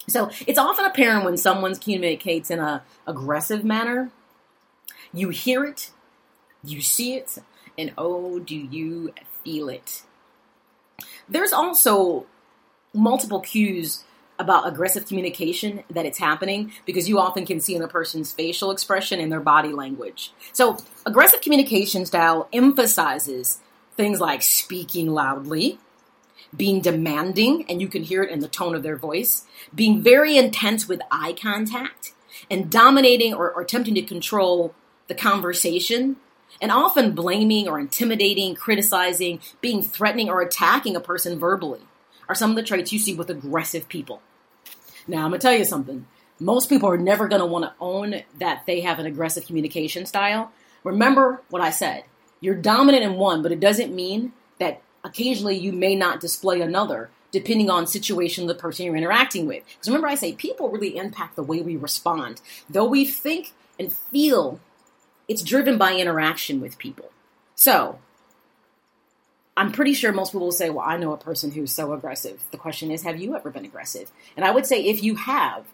[0.09, 4.11] So it's often apparent when someone communicates in a aggressive manner.
[5.12, 5.90] You hear it,
[6.64, 7.38] you see it,
[7.77, 9.12] and oh, do you
[9.44, 10.03] feel it.
[11.28, 12.26] There's also
[12.94, 14.05] multiple cues
[14.38, 18.70] about aggressive communication that it's happening because you often can see in a person's facial
[18.70, 20.33] expression and their body language.
[20.52, 23.61] So, aggressive communication style emphasizes
[23.96, 25.78] things like speaking loudly,
[26.57, 30.37] being demanding, and you can hear it in the tone of their voice, being very
[30.37, 32.12] intense with eye contact,
[32.50, 34.74] and dominating or, or attempting to control
[35.09, 36.16] the conversation
[36.60, 41.80] and often blaming or intimidating, criticizing, being threatening, or attacking a person verbally
[42.28, 44.22] are some of the traits you see with aggressive people.
[45.06, 46.06] Now, I'm going to tell you something.
[46.38, 50.06] Most people are never going to want to own that they have an aggressive communication
[50.06, 50.52] style.
[50.84, 52.04] Remember what I said.
[52.40, 57.10] You're dominant in one, but it doesn't mean that occasionally you may not display another
[57.30, 59.64] depending on situation the person you're interacting with.
[59.64, 62.40] Because remember I say people really impact the way we respond.
[62.68, 64.60] Though we think and feel
[65.33, 67.11] it's driven by interaction with people.
[67.55, 67.99] So,
[69.57, 72.42] I'm pretty sure most people will say, Well, I know a person who's so aggressive.
[72.51, 74.11] The question is, have you ever been aggressive?
[74.37, 75.64] And I would say, if you have,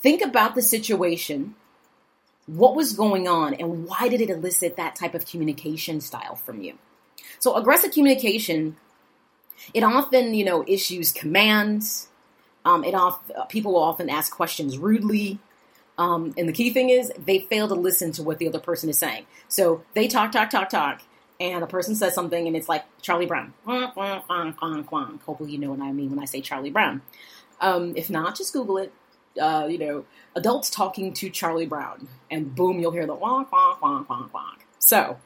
[0.00, 1.56] think about the situation,
[2.46, 6.62] what was going on, and why did it elicit that type of communication style from
[6.62, 6.74] you?
[7.40, 8.76] So, aggressive communication,
[9.74, 12.06] it often, you know, issues commands.
[12.64, 13.18] Um, it off,
[13.48, 15.40] people will often ask questions rudely.
[16.00, 18.88] Um, and the key thing is they fail to listen to what the other person
[18.88, 19.26] is saying.
[19.48, 21.02] So they talk, talk, talk, talk,
[21.38, 23.52] and a person says something, and it's like Charlie Brown.
[23.66, 27.02] Hopefully, you know what I mean when I say Charlie Brown.
[27.60, 28.94] Um, if not, just Google it.
[29.40, 33.78] Uh, you know, adults talking to Charlie Brown, and boom, you'll hear the wonk, wonk,
[33.80, 34.60] wonk, wonk, wonk.
[34.78, 35.18] So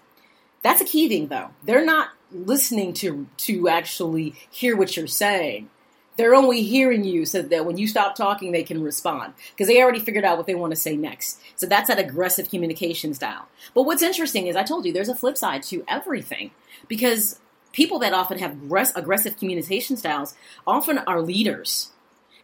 [0.63, 1.51] that's a key thing, though.
[1.63, 5.71] They're not listening to to actually hear what you're saying.
[6.17, 9.83] They're only hearing you so that when you stop talking, they can respond because they
[9.83, 11.41] already figured out what they want to say next.
[11.57, 13.49] So that's that aggressive communication style.
[13.75, 16.53] But what's interesting is I told you there's a flip side to everything
[16.89, 17.41] because
[17.73, 18.57] people that often have
[18.95, 20.35] aggressive communication styles
[20.67, 21.91] often are leaders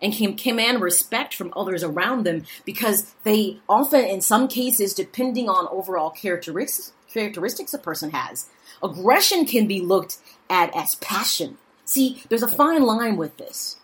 [0.03, 5.49] and can command respect from others around them because they often, in some cases, depending
[5.49, 8.47] on overall characteristics, characteristics a person has,
[8.83, 11.59] aggression can be looked at as passion
[11.91, 13.77] See, there's a fine line with this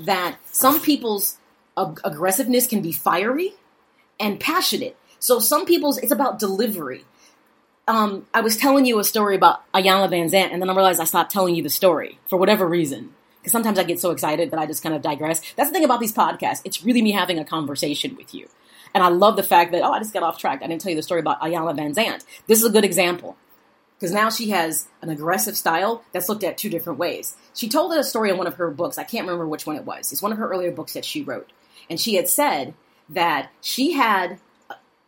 [0.00, 1.38] that some people's
[1.78, 3.52] ag- aggressiveness can be fiery
[4.18, 4.96] and passionate.
[5.20, 7.04] So some people's it's about delivery.
[7.86, 11.04] Um, I was telling you a story about Iyanla Vanzant, and then I realized I
[11.04, 13.14] stopped telling you the story for whatever reason.
[13.38, 15.40] Because sometimes I get so excited that I just kind of digress.
[15.54, 16.62] That's the thing about these podcasts.
[16.64, 18.48] It's really me having a conversation with you.
[18.92, 20.62] And I love the fact that, oh, I just got off track.
[20.64, 22.24] I didn't tell you the story about Iyanla Vanzant.
[22.48, 23.36] This is a good example.
[24.02, 27.36] Because now she has an aggressive style that's looked at two different ways.
[27.54, 28.98] She told a story in one of her books.
[28.98, 30.10] I can't remember which one it was.
[30.10, 31.52] It's one of her earlier books that she wrote.
[31.88, 32.74] And she had said
[33.08, 34.40] that she had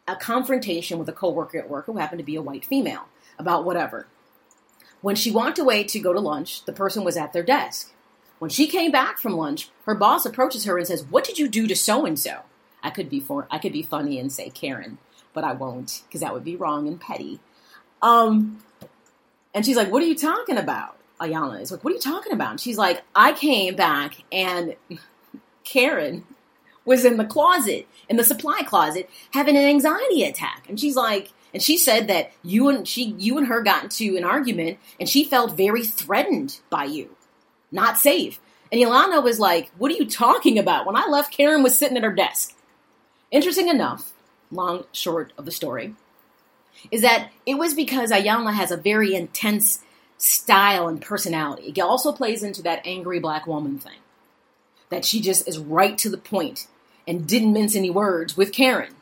[0.06, 3.64] a, confrontation with a coworker at work who happened to be a white female about
[3.64, 4.06] whatever.
[5.00, 7.92] When she walked away to go to lunch, the person was at their desk.
[8.38, 11.48] When she came back from lunch, her boss approaches her and says, "What did you
[11.48, 12.42] do to so and so?"
[12.80, 14.98] I could be for I could be funny and say Karen,
[15.32, 17.40] but I won't because that would be wrong and petty.
[18.00, 18.62] Um,
[19.54, 22.32] and she's like, "What are you talking about?" Iyanla is like, "What are you talking
[22.32, 24.76] about?" And she's like, "I came back and
[25.64, 26.24] Karen
[26.84, 31.32] was in the closet, in the supply closet, having an anxiety attack." And she's like,
[31.54, 35.08] and she said that you and she you and her got into an argument and
[35.08, 37.16] she felt very threatened by you.
[37.70, 38.40] Not safe.
[38.72, 40.84] And Iyanla was like, What are you talking about?
[40.84, 42.56] When I left, Karen was sitting at her desk.
[43.30, 44.12] Interesting enough,
[44.50, 45.94] long short of the story,
[46.90, 49.80] is that it was because Iyanla has a very intense
[50.18, 51.72] style and personality.
[51.74, 53.98] It also plays into that angry black woman thing.
[54.90, 56.66] That she just is right to the point
[57.06, 58.94] and didn't mince any words with Karen.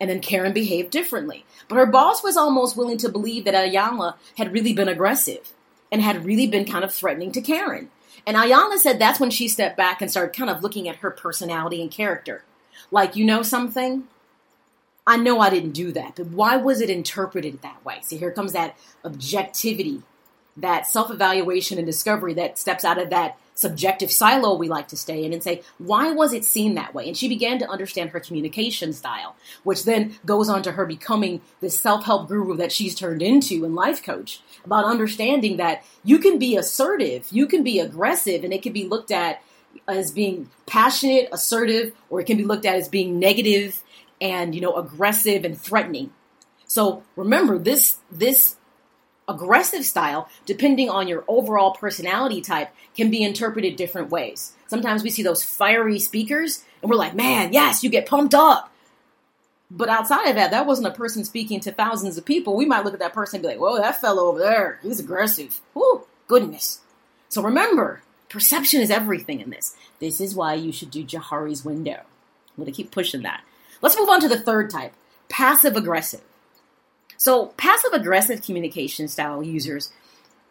[0.00, 1.44] And then Karen behaved differently.
[1.68, 5.52] But her boss was almost willing to believe that Iyanla had really been aggressive
[5.92, 7.90] and had really been kind of threatening to Karen.
[8.26, 11.10] And Iyanla said that's when she stepped back and started kind of looking at her
[11.10, 12.42] personality and character.
[12.90, 14.04] Like, you know something?
[15.06, 17.98] I know I didn't do that, but why was it interpreted that way?
[18.02, 20.02] See, here comes that objectivity,
[20.56, 24.96] that self evaluation and discovery that steps out of that subjective silo we like to
[24.96, 27.06] stay in and say, why was it seen that way?
[27.06, 31.40] And she began to understand her communication style, which then goes on to her becoming
[31.60, 36.18] this self help guru that she's turned into and life coach about understanding that you
[36.18, 39.42] can be assertive, you can be aggressive, and it can be looked at
[39.86, 43.82] as being passionate, assertive, or it can be looked at as being negative
[44.20, 46.12] and, you know, aggressive and threatening.
[46.66, 48.56] So remember this, this
[49.28, 54.52] aggressive style, depending on your overall personality type, can be interpreted different ways.
[54.66, 58.70] Sometimes we see those fiery speakers and we're like, man, yes, you get pumped up.
[59.70, 62.54] But outside of that, that wasn't a person speaking to thousands of people.
[62.54, 65.00] We might look at that person and be like, whoa, that fellow over there, he's
[65.00, 65.60] aggressive.
[65.72, 66.80] Whoo, goodness.
[67.28, 69.74] So remember, perception is everything in this.
[69.98, 72.02] This is why you should do Johari's window.
[72.02, 73.42] I'm going to keep pushing that.
[73.84, 74.94] Let's move on to the third type
[75.28, 76.22] passive aggressive.
[77.18, 79.92] So, passive aggressive communication style users,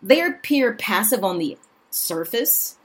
[0.04, 1.58] they appear passive on the
[1.90, 2.76] surface,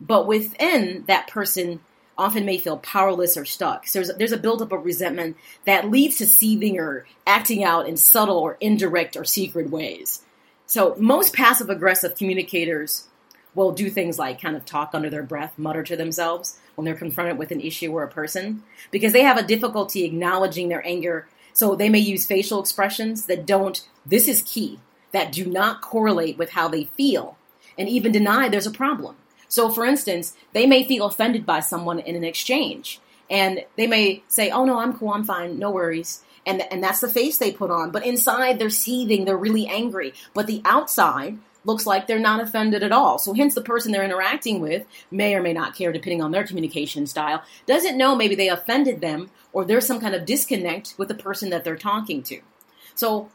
[0.00, 1.78] but within that person
[2.18, 3.86] often may feel powerless or stuck.
[3.86, 7.96] So there's, there's a buildup of resentment that leads to seething or acting out in
[7.96, 10.22] subtle or indirect or secret ways.
[10.66, 13.06] So most passive aggressive communicators
[13.54, 16.94] will do things like kind of talk under their breath, mutter to themselves when they're
[16.94, 21.28] confronted with an issue or a person, because they have a difficulty acknowledging their anger
[21.52, 24.80] so they may use facial expressions that don't, this is key,
[25.12, 27.36] that do not correlate with how they feel
[27.76, 29.16] and even deny there's a problem.
[29.46, 34.22] So, for instance, they may feel offended by someone in an exchange and they may
[34.28, 36.22] say, Oh, no, I'm cool, I'm fine, no worries.
[36.46, 37.90] And, and that's the face they put on.
[37.90, 40.14] But inside, they're seething, they're really angry.
[40.32, 43.18] But the outside, looks like they're not offended at all.
[43.18, 46.46] So hence the person they're interacting with may or may not care depending on their
[46.46, 51.08] communication style, doesn't know maybe they offended them or there's some kind of disconnect with
[51.08, 52.40] the person that they're talking to.
[52.94, 53.30] So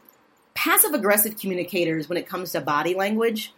[0.54, 3.52] passive aggressive communicators when it comes to body language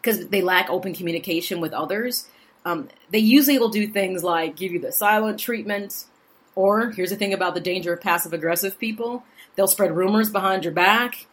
[0.00, 2.28] because they lack open communication with others,
[2.64, 6.04] um, they usually will do things like give you the silent treatment
[6.54, 9.24] or here's the thing about the danger of passive aggressive people.
[9.56, 11.26] They'll spread rumors behind your back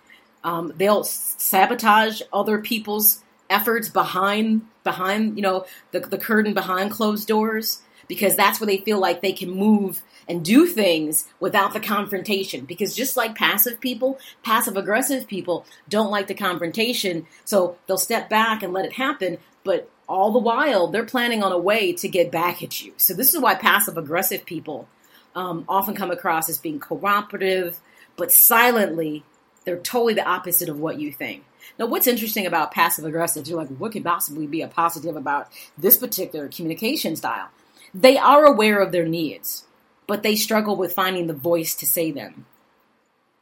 [0.43, 7.28] um, they'll sabotage other people's efforts behind behind you know the, the curtain behind closed
[7.28, 11.80] doors because that's where they feel like they can move and do things without the
[11.80, 12.65] confrontation.
[12.65, 18.28] Because just like passive people, passive aggressive people don't like the confrontation, so they'll step
[18.30, 19.38] back and let it happen.
[19.63, 22.93] But all the while, they're planning on a way to get back at you.
[22.97, 24.88] So this is why passive aggressive people
[25.36, 27.80] um, often come across as being cooperative,
[28.17, 29.23] but silently
[29.69, 31.43] they're totally the opposite of what you think.
[31.77, 35.47] Now, what's interesting about passive aggressive, you're like, what could possibly be a positive about
[35.77, 37.49] this particular communication style?
[37.93, 39.65] They are aware of their needs,
[40.08, 42.47] but they struggle with finding the voice to say them.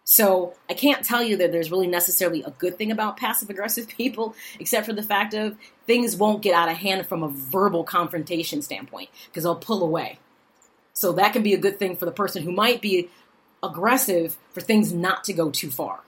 [0.03, 3.87] So I can't tell you that there's really necessarily a good thing about passive aggressive
[3.97, 7.85] people, except for the fact of things won't get out of hand from a verbal
[7.85, 10.19] confrontation standpoint because they'll pull away.
[10.91, 13.07] So that can be a good thing for the person who might be
[13.63, 16.01] aggressive for things not to go too far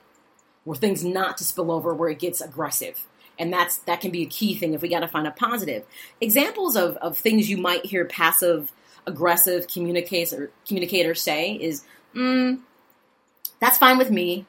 [0.70, 3.04] or things not to spill over where it gets aggressive.
[3.40, 5.84] And that's that can be a key thing if we got to find a positive.
[6.20, 8.70] Examples of, of things you might hear passive
[9.04, 11.82] aggressive communicators communicators say is,
[12.14, 12.60] mm,
[13.58, 14.46] "That's fine with me,"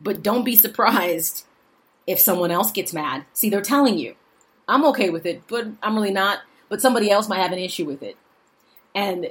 [0.00, 1.44] But don't be surprised
[2.06, 3.24] if someone else gets mad.
[3.32, 4.16] See, they're telling you,
[4.66, 6.40] I'm okay with it, but I'm really not.
[6.68, 8.16] But somebody else might have an issue with it.
[8.96, 9.30] And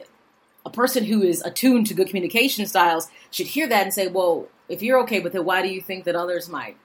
[0.65, 4.47] a person who is attuned to good communication styles should hear that and say, well,
[4.69, 6.77] if you're okay with it, why do you think that others might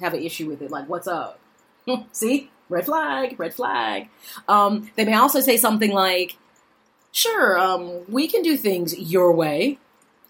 [0.00, 0.70] have an issue with it?
[0.70, 1.38] Like, what's up?
[2.12, 2.50] See?
[2.68, 4.08] Red flag, red flag.
[4.48, 6.36] Um, they may also say something like,
[7.12, 9.78] sure, um, we can do things your way.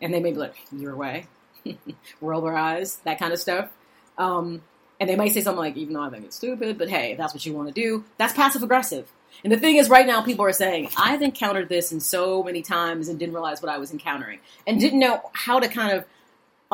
[0.02, 1.26] And they may be like, your way.
[2.20, 3.70] Roll their eyes, that kind of stuff.
[4.18, 4.62] Um,
[5.00, 7.32] and they might say something like, even though I think it's stupid, but hey, that's
[7.34, 8.04] what you want to do.
[8.18, 9.10] That's passive aggressive.
[9.42, 12.62] And the thing is, right now, people are saying, I've encountered this in so many
[12.62, 16.04] times and didn't realize what I was encountering and didn't know how to kind of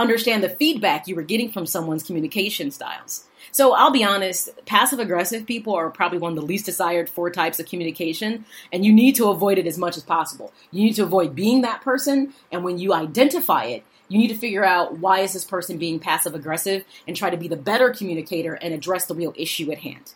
[0.01, 3.25] understand the feedback you were getting from someone's communication styles.
[3.53, 7.31] So I'll be honest, passive aggressive people are probably one of the least desired four
[7.31, 10.53] types of communication, and you need to avoid it as much as possible.
[10.71, 14.37] You need to avoid being that person, and when you identify it, you need to
[14.37, 17.91] figure out why is this person being passive aggressive and try to be the better
[17.91, 20.15] communicator and address the real issue at hand.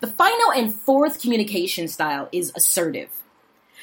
[0.00, 3.10] The final and fourth communication style is assertive.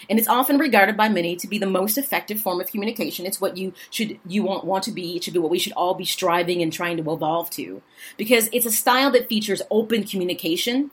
[0.10, 3.26] And it's often regarded by many to be the most effective form of communication.
[3.26, 5.16] It's what you should you want want to be.
[5.16, 7.82] It should be what we should all be striving and trying to evolve to.
[8.18, 10.92] Because it's a style that features open communication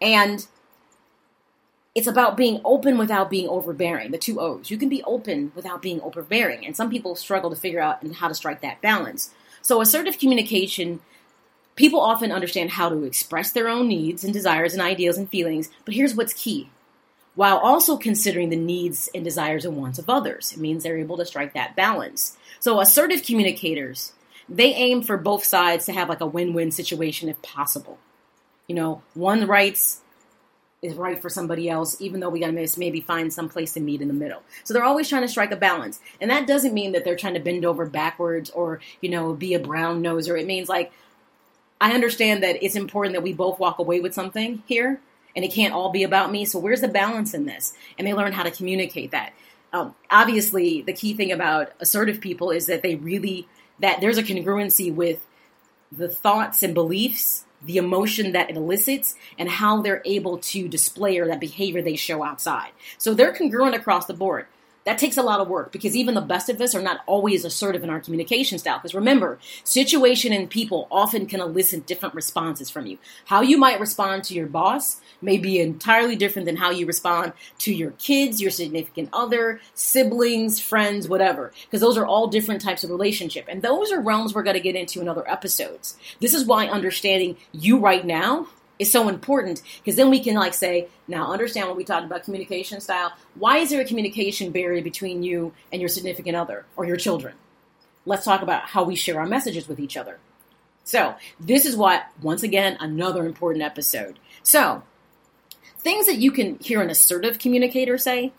[0.00, 0.46] and
[1.94, 4.10] it's about being open without being overbearing.
[4.10, 4.70] The two O's.
[4.70, 8.28] You can be open without being overbearing, and some people struggle to figure out how
[8.28, 9.30] to strike that balance.
[9.60, 11.00] So, assertive communication,
[11.76, 15.70] people often understand how to express their own needs and desires and ideals and feelings,
[15.84, 16.70] but here's what's key.
[17.34, 21.16] While also considering the needs and desires and wants of others, it means they're able
[21.16, 22.36] to strike that balance.
[22.60, 24.12] So, assertive communicators,
[24.48, 27.98] they aim for both sides to have like a win win situation if possible.
[28.68, 30.02] You know, one writes,
[30.82, 34.02] is right for somebody else, even though we gotta maybe find some place to meet
[34.02, 34.42] in the middle.
[34.64, 36.00] So they're always trying to strike a balance.
[36.20, 39.54] And that doesn't mean that they're trying to bend over backwards or, you know, be
[39.54, 40.38] a brown noser.
[40.38, 40.92] It means like,
[41.80, 45.00] I understand that it's important that we both walk away with something here,
[45.34, 46.44] and it can't all be about me.
[46.44, 47.72] So where's the balance in this?
[47.98, 49.32] And they learn how to communicate that.
[49.72, 53.48] Um, obviously, the key thing about assertive people is that they really,
[53.80, 55.26] that there's a congruency with
[55.90, 61.18] the thoughts and beliefs the emotion that it elicits and how they're able to display
[61.18, 62.70] or that behavior they show outside.
[62.98, 64.46] So they're congruent across the board.
[64.84, 67.44] That takes a lot of work because even the best of us are not always
[67.44, 68.78] assertive in our communication style.
[68.78, 72.98] Because remember, situation and people often can elicit different responses from you.
[73.26, 77.32] How you might respond to your boss may be entirely different than how you respond
[77.58, 81.52] to your kids, your significant other, siblings, friends, whatever.
[81.64, 83.46] Because those are all different types of relationship.
[83.48, 85.96] And those are realms we're going to get into in other episodes.
[86.20, 88.48] This is why understanding you right now
[88.82, 92.24] is so important because then we can like say now understand what we talked about
[92.24, 93.12] communication style.
[93.34, 97.34] Why is there a communication barrier between you and your significant other or your children?
[98.04, 100.18] Let's talk about how we share our messages with each other.
[100.84, 104.18] So this is what once again another important episode.
[104.42, 104.82] So
[105.78, 108.32] things that you can hear an assertive communicator say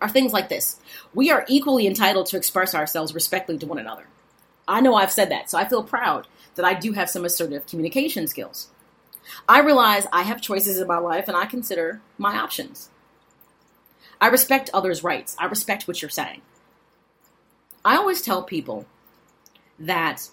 [0.00, 0.78] are things like this.
[1.14, 4.04] We are equally entitled to express ourselves respectfully to one another.
[4.68, 7.66] I know i've said that so i feel proud that i do have some assertive
[7.66, 8.68] communication skills
[9.48, 12.90] I realize I have choices in my life and I consider my options.
[14.20, 15.36] I respect others' rights.
[15.38, 16.42] I respect what you're saying.
[17.84, 18.86] I always tell people
[19.78, 20.28] that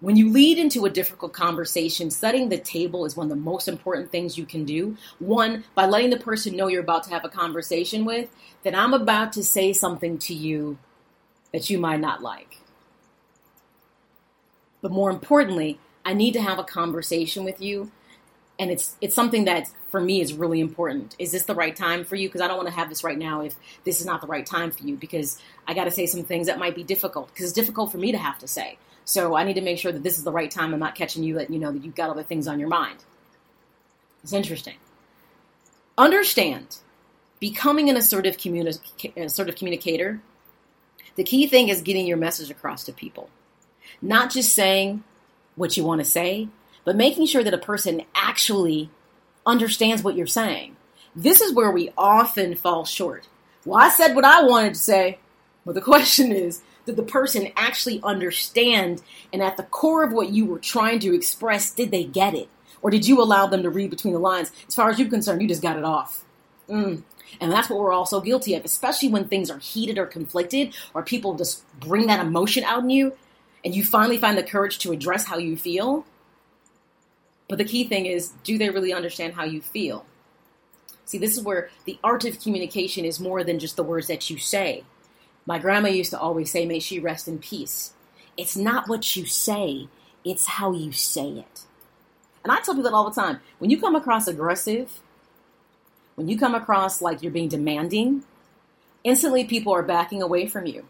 [0.00, 3.68] when you lead into a difficult conversation, setting the table is one of the most
[3.68, 4.96] important things you can do.
[5.18, 8.28] One, by letting the person know you're about to have a conversation with,
[8.64, 10.78] that I'm about to say something to you
[11.52, 12.58] that you might not like.
[14.82, 17.90] But more importantly, I need to have a conversation with you
[18.58, 21.14] and it's it's something that for me is really important.
[21.18, 22.28] Is this the right time for you?
[22.28, 24.46] Because I don't want to have this right now if this is not the right
[24.46, 24.96] time for you.
[24.96, 27.28] Because I got to say some things that might be difficult.
[27.28, 28.78] Because it's difficult for me to have to say.
[29.04, 30.72] So I need to make sure that this is the right time.
[30.72, 33.04] I'm not catching you that you know that you've got other things on your mind.
[34.22, 34.76] It's interesting.
[35.98, 36.78] Understand,
[37.38, 40.20] becoming an assertive communi- assertive communicator.
[41.16, 43.30] The key thing is getting your message across to people,
[44.02, 45.04] not just saying
[45.54, 46.48] what you want to say,
[46.84, 48.90] but making sure that a person actually
[49.46, 50.76] understands what you're saying.
[51.16, 53.28] This is where we often fall short.
[53.64, 55.18] Well, I said what I wanted to say,
[55.64, 59.02] but the question is, did the person actually understand?
[59.32, 62.48] And at the core of what you were trying to express, did they get it?
[62.82, 64.52] Or did you allow them to read between the lines?
[64.68, 66.24] As far as you're concerned, you just got it off.
[66.68, 67.02] Mm.
[67.40, 70.74] And that's what we're all so guilty of, especially when things are heated or conflicted,
[70.92, 73.14] or people just bring that emotion out in you,
[73.64, 76.04] and you finally find the courage to address how you feel.
[77.48, 80.06] But the key thing is, do they really understand how you feel?
[81.04, 84.30] See, this is where the art of communication is more than just the words that
[84.30, 84.84] you say.
[85.46, 87.92] My grandma used to always say, May she rest in peace.
[88.36, 89.88] It's not what you say,
[90.24, 91.62] it's how you say it.
[92.42, 93.40] And I tell people that all the time.
[93.58, 95.00] When you come across aggressive,
[96.14, 98.24] when you come across like you're being demanding,
[99.02, 100.84] instantly people are backing away from you.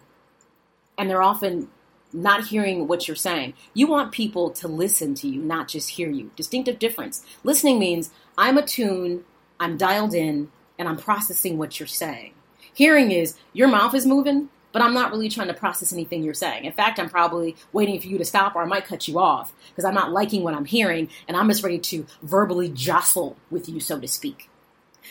[0.97, 1.69] And they're often
[2.15, 3.55] not hearing what you're saying.
[3.75, 6.31] You want people to listen to you, not just hear you.
[6.37, 7.25] Distinctive difference.
[7.43, 9.25] Listening means I'm attuned,
[9.59, 12.33] I'm dialed in, and I'm processing what you're saying.
[12.73, 16.35] Hearing is your mouth is moving, but I'm not really trying to process anything you're
[16.35, 16.65] saying.
[16.65, 19.53] In fact, I'm probably waiting for you to stop or I might cut you off
[19.69, 23.69] because I'm not liking what I'm hearing and I'm just ready to verbally jostle with
[23.69, 24.49] you, so to speak.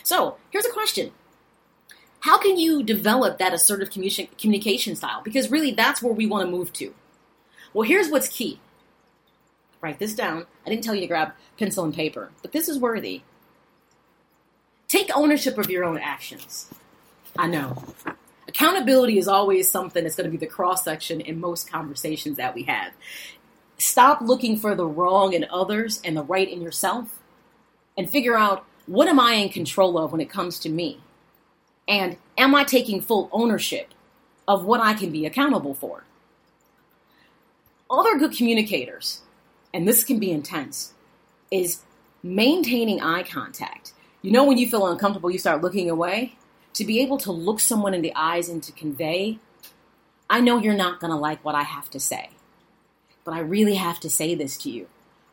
[0.02, 1.12] So here's a question
[2.24, 5.20] How can you develop that assertive communication style?
[5.22, 6.94] Because really, that's where we want to move to.
[7.74, 8.60] Well, here's what's key.
[9.82, 10.46] Write this down.
[10.64, 13.20] I didn't tell you to grab pencil and paper, but this is worthy.
[14.88, 16.70] Take ownership of your own actions.
[17.36, 17.84] I know.
[18.48, 22.54] Accountability is always something that's going to be the cross section in most conversations that
[22.54, 22.92] we have.
[23.76, 27.18] Stop looking for the wrong in others and the right in yourself
[27.98, 31.00] and figure out what am I in control of when it comes to me?
[31.86, 33.92] And am I taking full ownership
[34.48, 36.04] of what I can be accountable for?
[37.90, 39.20] Other good communicators,
[39.72, 40.94] and this can be intense,
[41.50, 41.82] is
[42.22, 43.92] maintaining eye contact.
[44.22, 46.36] You know, when you feel uncomfortable, you start looking away.
[46.74, 49.38] To be able to look someone in the eyes and to convey,
[50.28, 52.30] I know you're not going to like what I have to say,
[53.24, 54.88] but I really have to say this to you.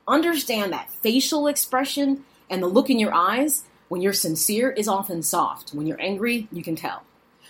[0.08, 5.22] Understand that facial expression and the look in your eyes, when you're sincere, is often
[5.22, 5.72] soft.
[5.72, 7.04] When you're angry, you can tell.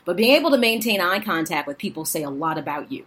[0.05, 3.05] But being able to maintain eye contact with people say a lot about you.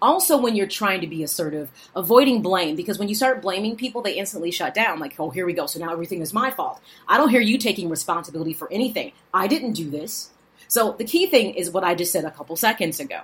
[0.00, 4.02] Also, when you're trying to be assertive, avoiding blame, because when you start blaming people,
[4.02, 5.00] they instantly shut down.
[5.00, 5.66] Like, oh, here we go.
[5.66, 6.80] So now everything is my fault.
[7.08, 9.10] I don't hear you taking responsibility for anything.
[9.32, 10.30] I didn't do this.
[10.68, 13.22] So the key thing is what I just said a couple seconds ago.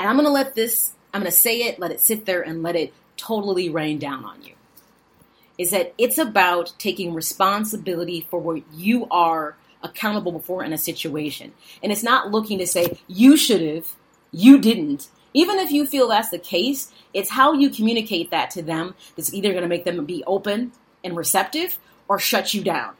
[0.00, 2.42] And I'm going to let this, I'm going to say it, let it sit there,
[2.42, 4.54] and let it totally rain down on you
[5.58, 11.52] is that it's about taking responsibility for what you are accountable for in a situation.
[11.82, 13.94] And it's not looking to say, you should have,
[14.30, 15.08] you didn't.
[15.34, 19.32] Even if you feel that's the case, it's how you communicate that to them that's
[19.32, 20.72] either going to make them be open
[21.02, 21.78] and receptive
[22.08, 22.94] or shut you down.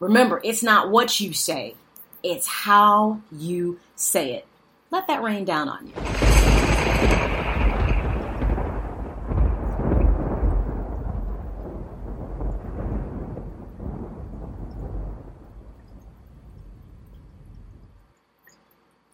[0.00, 1.74] Remember, it's not what you say,
[2.22, 4.46] it's how you say it.
[4.90, 6.27] Let that rain down on you.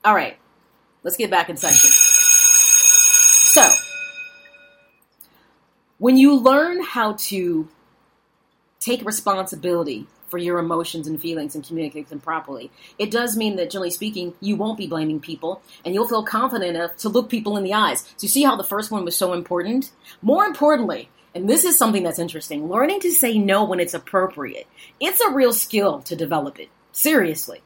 [0.05, 0.37] All right,
[1.03, 1.89] let's get back in session.
[1.89, 3.71] So,
[5.97, 7.67] when you learn how to
[8.81, 13.71] take responsibility for your emotions and feelings and communicate them properly, it does mean that,
[13.71, 17.57] generally speaking, you won't be blaming people and you'll feel confident enough to look people
[17.57, 18.03] in the eyes.
[18.03, 19.91] So, you see how the first one was so important?
[20.21, 24.67] More importantly, and this is something that's interesting learning to say no when it's appropriate.
[25.01, 26.69] It's a real skill to develop it.
[26.93, 27.63] Seriously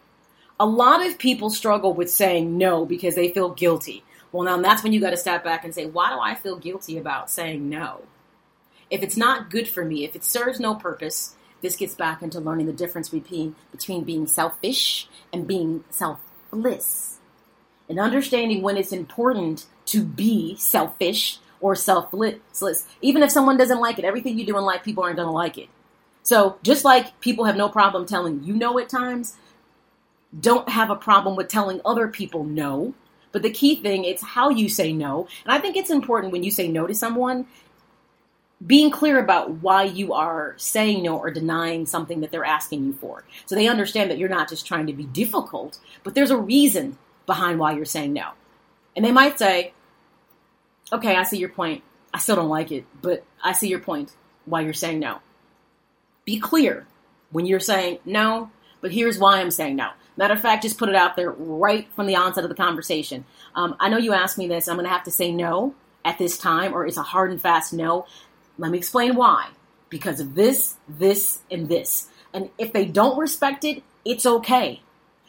[0.60, 4.02] a lot of people struggle with saying no because they feel guilty.
[4.32, 6.56] Well, now that's when you got to step back and say, why do I feel
[6.56, 8.02] guilty about saying no?
[8.90, 12.40] If it's not good for me, if it serves no purpose, this gets back into
[12.40, 17.18] learning the difference between, between being selfish and being selfless.
[17.88, 22.86] And understanding when it's important to be selfish or selfless.
[23.00, 25.32] Even if someone doesn't like it, everything you do in life, people aren't going to
[25.32, 25.68] like it.
[26.22, 29.36] So just like people have no problem telling you no at times,
[30.38, 32.94] don't have a problem with telling other people no.
[33.32, 35.28] But the key thing is how you say no.
[35.44, 37.46] And I think it's important when you say no to someone,
[38.66, 42.92] being clear about why you are saying no or denying something that they're asking you
[42.94, 43.24] for.
[43.46, 46.98] So they understand that you're not just trying to be difficult, but there's a reason
[47.26, 48.30] behind why you're saying no.
[48.96, 49.72] And they might say,
[50.92, 51.84] okay, I see your point.
[52.12, 54.12] I still don't like it, but I see your point
[54.44, 55.20] why you're saying no.
[56.24, 56.86] Be clear
[57.30, 58.50] when you're saying no,
[58.80, 59.90] but here's why I'm saying no.
[60.18, 63.24] Matter of fact, just put it out there right from the onset of the conversation.
[63.54, 64.66] Um, I know you asked me this.
[64.66, 67.40] I'm going to have to say no at this time, or it's a hard and
[67.40, 68.04] fast no.
[68.58, 69.50] Let me explain why.
[69.90, 72.08] Because of this, this, and this.
[72.34, 74.82] And if they don't respect it, it's okay.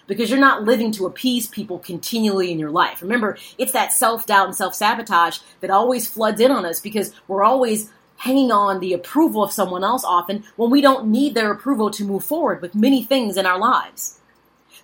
[0.08, 3.04] Because you're not living to appease people continually in your life.
[3.04, 7.14] Remember, it's that self doubt and self sabotage that always floods in on us because
[7.28, 11.52] we're always hanging on the approval of someone else often when we don't need their
[11.52, 14.19] approval to move forward with many things in our lives.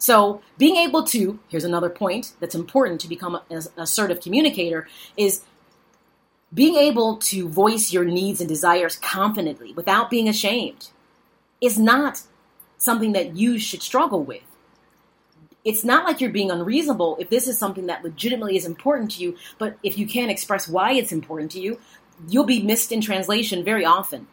[0.05, 4.87] So, being able to, here's another point that's important to become an assertive communicator,
[5.17, 5.41] is
[6.53, 10.89] being able to voice your needs and desires confidently without being ashamed
[11.59, 12.21] is not
[12.77, 14.43] something that you should struggle with.
[15.63, 19.23] It's not like you're being unreasonable if this is something that legitimately is important to
[19.23, 21.79] you, but if you can't express why it's important to you,
[22.29, 24.27] you'll be missed in translation very often.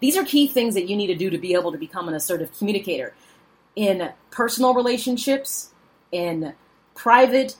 [0.00, 2.14] These are key things that you need to do to be able to become an
[2.14, 3.14] assertive communicator
[3.80, 5.72] in personal relationships,
[6.12, 6.52] in
[6.94, 7.56] private,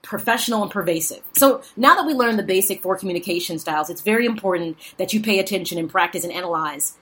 [0.00, 1.22] professional, and pervasive.
[1.34, 5.20] So now that we learned the basic four communication styles, it's very important that you
[5.20, 6.96] pay attention and practice and analyze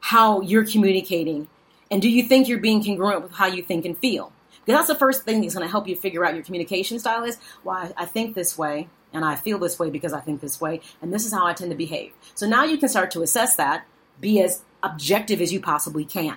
[0.00, 1.46] how you're communicating.
[1.92, 4.32] And do you think you're being congruent with how you think and feel?
[4.66, 7.22] Because that's the first thing that's going to help you figure out your communication style
[7.22, 10.60] is why I think this way and I feel this way because I think this
[10.60, 12.14] way, and this is how I tend to behave.
[12.34, 13.86] So now you can start to assess that,
[14.20, 16.36] be as objective as you possibly can.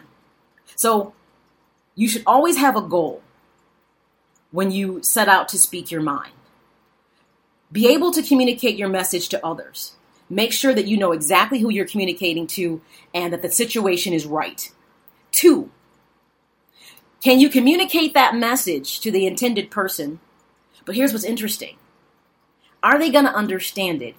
[0.75, 1.13] So
[1.95, 3.21] you should always have a goal
[4.51, 6.33] when you set out to speak your mind.
[7.71, 9.93] Be able to communicate your message to others.
[10.29, 12.81] Make sure that you know exactly who you're communicating to
[13.13, 14.71] and that the situation is right.
[15.31, 15.71] Two,
[17.21, 20.19] can you communicate that message to the intended person?
[20.85, 21.77] But here's what's interesting
[22.83, 24.15] are they going to understand it?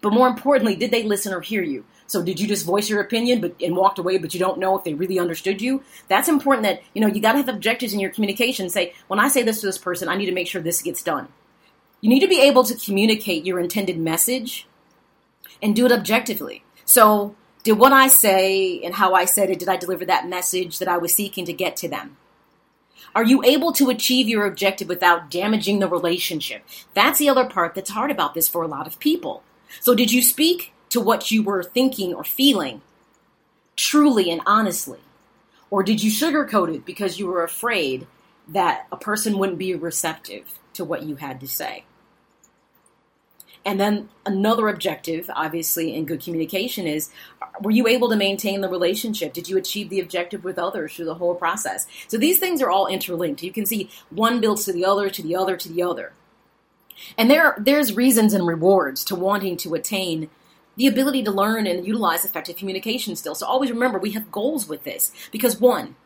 [0.00, 1.84] But more importantly, did they listen or hear you?
[2.06, 4.76] So did you just voice your opinion but and walked away, but you don't know
[4.78, 5.82] if they really understood you?
[6.08, 8.70] That's important that, you know, you gotta have objectives in your communication.
[8.70, 11.02] Say, when I say this to this person, I need to make sure this gets
[11.02, 11.28] done.
[12.00, 14.66] You need to be able to communicate your intended message
[15.60, 16.64] and do it objectively.
[16.84, 17.34] So
[17.64, 20.88] did what I say and how I said it, did I deliver that message that
[20.88, 22.16] I was seeking to get to them?
[23.14, 26.62] Are you able to achieve your objective without damaging the relationship?
[26.94, 29.42] That's the other part that's hard about this for a lot of people.
[29.80, 32.82] So, did you speak to what you were thinking or feeling
[33.76, 35.00] truly and honestly?
[35.70, 38.06] Or did you sugarcoat it because you were afraid
[38.48, 41.84] that a person wouldn't be receptive to what you had to say?
[43.64, 47.10] And then another objective, obviously, in good communication is
[47.60, 49.34] were you able to maintain the relationship?
[49.34, 51.86] Did you achieve the objective with others through the whole process?
[52.06, 53.42] So these things are all interlinked.
[53.42, 56.12] You can see one builds to the other, to the other, to the other.
[57.16, 60.30] And there, there's reasons and rewards to wanting to attain
[60.76, 63.40] the ability to learn and utilize effective communication skills.
[63.40, 65.10] So always remember we have goals with this.
[65.32, 65.96] Because one,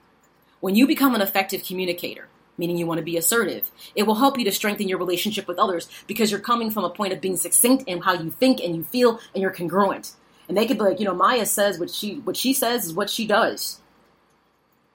[0.60, 3.70] when you become an effective communicator, meaning you want to be assertive.
[3.94, 6.90] It will help you to strengthen your relationship with others because you're coming from a
[6.90, 10.12] point of being succinct in how you think and you feel and you're congruent.
[10.48, 12.94] And they could be like, you know, Maya says what she what she says is
[12.94, 13.80] what she does.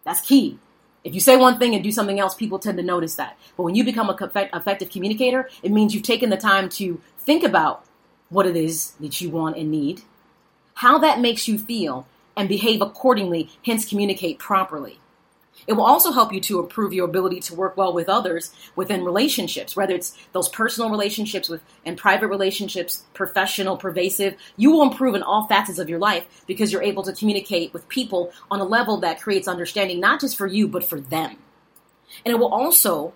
[0.03, 0.59] That's key.
[1.07, 3.37] If you say one thing and do something else, people tend to notice that.
[3.55, 7.45] But when you become a effective communicator, it means you've taken the time to think
[7.45, 7.85] about
[8.27, 10.01] what it is that you want and need,
[10.73, 12.05] how that makes you feel,
[12.35, 14.99] and behave accordingly, hence communicate properly.
[15.68, 19.03] It will also help you to improve your ability to work well with others within
[19.03, 24.36] relationships, whether it's those personal relationships with and private relationships, professional, pervasive.
[24.55, 27.89] You will improve in all facets of your life because you're able to communicate with
[27.89, 31.36] people on a level that creates understanding not just for you but for them.
[32.26, 33.13] And it will also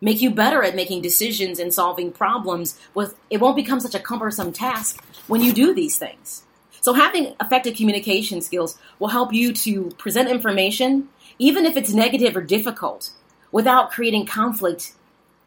[0.00, 4.00] make you better at making decisions and solving problems with it won't become such a
[4.00, 6.44] cumbersome task when you do these things.
[6.80, 11.08] So having effective communication skills will help you to present information
[11.38, 13.10] even if it's negative or difficult,
[13.52, 14.92] without creating conflict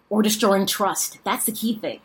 [0.10, 1.20] or destroying trust.
[1.24, 2.00] That's the key thing.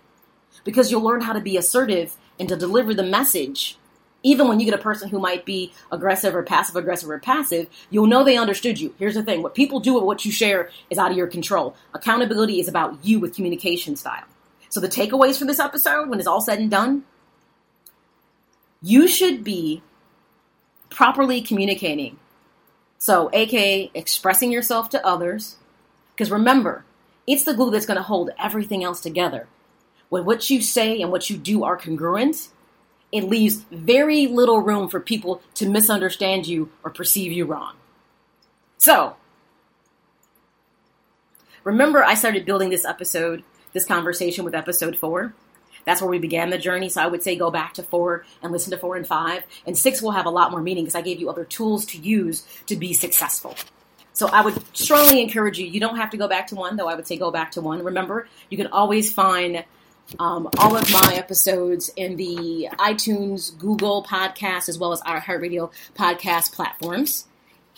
[0.65, 3.79] Because you'll learn how to be assertive and to deliver the message.
[4.23, 7.69] Even when you get a person who might be aggressive or passive aggressive or passive,
[7.91, 8.95] you'll know they understood you.
[8.99, 11.77] Here's the thing what people do with what you share is out of your control.
[11.93, 14.25] Accountability is about you with communication style.
[14.71, 17.05] So, the takeaways for this episode, when it's all said and done,
[18.83, 19.83] you should be
[20.89, 22.19] properly communicating
[23.05, 25.57] so, aka expressing yourself to others.
[26.15, 26.87] Because remember,
[27.27, 29.47] it's the glue that's going to hold everything else together.
[30.09, 32.49] When what you say and what you do are congruent,
[33.13, 37.75] it leaves very little room for people to misunderstand you or perceive you wrong.
[38.79, 39.17] So,
[41.63, 43.45] remember, I started building this episode,
[43.75, 45.35] this conversation with episode four.
[45.85, 46.89] That's where we began the journey.
[46.89, 49.45] So I would say go back to four and listen to four and five.
[49.67, 51.99] And six will have a lot more meaning because I gave you other tools to
[51.99, 53.55] use to be successful.
[54.13, 55.67] So I would strongly encourage you.
[55.67, 57.61] You don't have to go back to one, though I would say go back to
[57.61, 57.83] one.
[57.83, 59.65] Remember, you can always find
[60.19, 66.53] um, all of my episodes in the iTunes, Google podcast, as well as iHeartRadio podcast
[66.53, 67.27] platforms.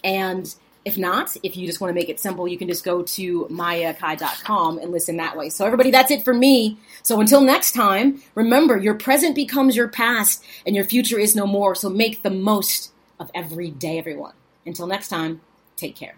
[0.04, 0.54] And
[0.86, 3.46] if not, if you just want to make it simple, you can just go to
[3.50, 5.48] mayakai.com and listen that way.
[5.48, 6.78] So, everybody, that's it for me.
[7.02, 11.44] So, until next time, remember your present becomes your past and your future is no
[11.44, 11.74] more.
[11.74, 14.34] So, make the most of every day, everyone.
[14.64, 15.40] Until next time,
[15.76, 16.14] take care.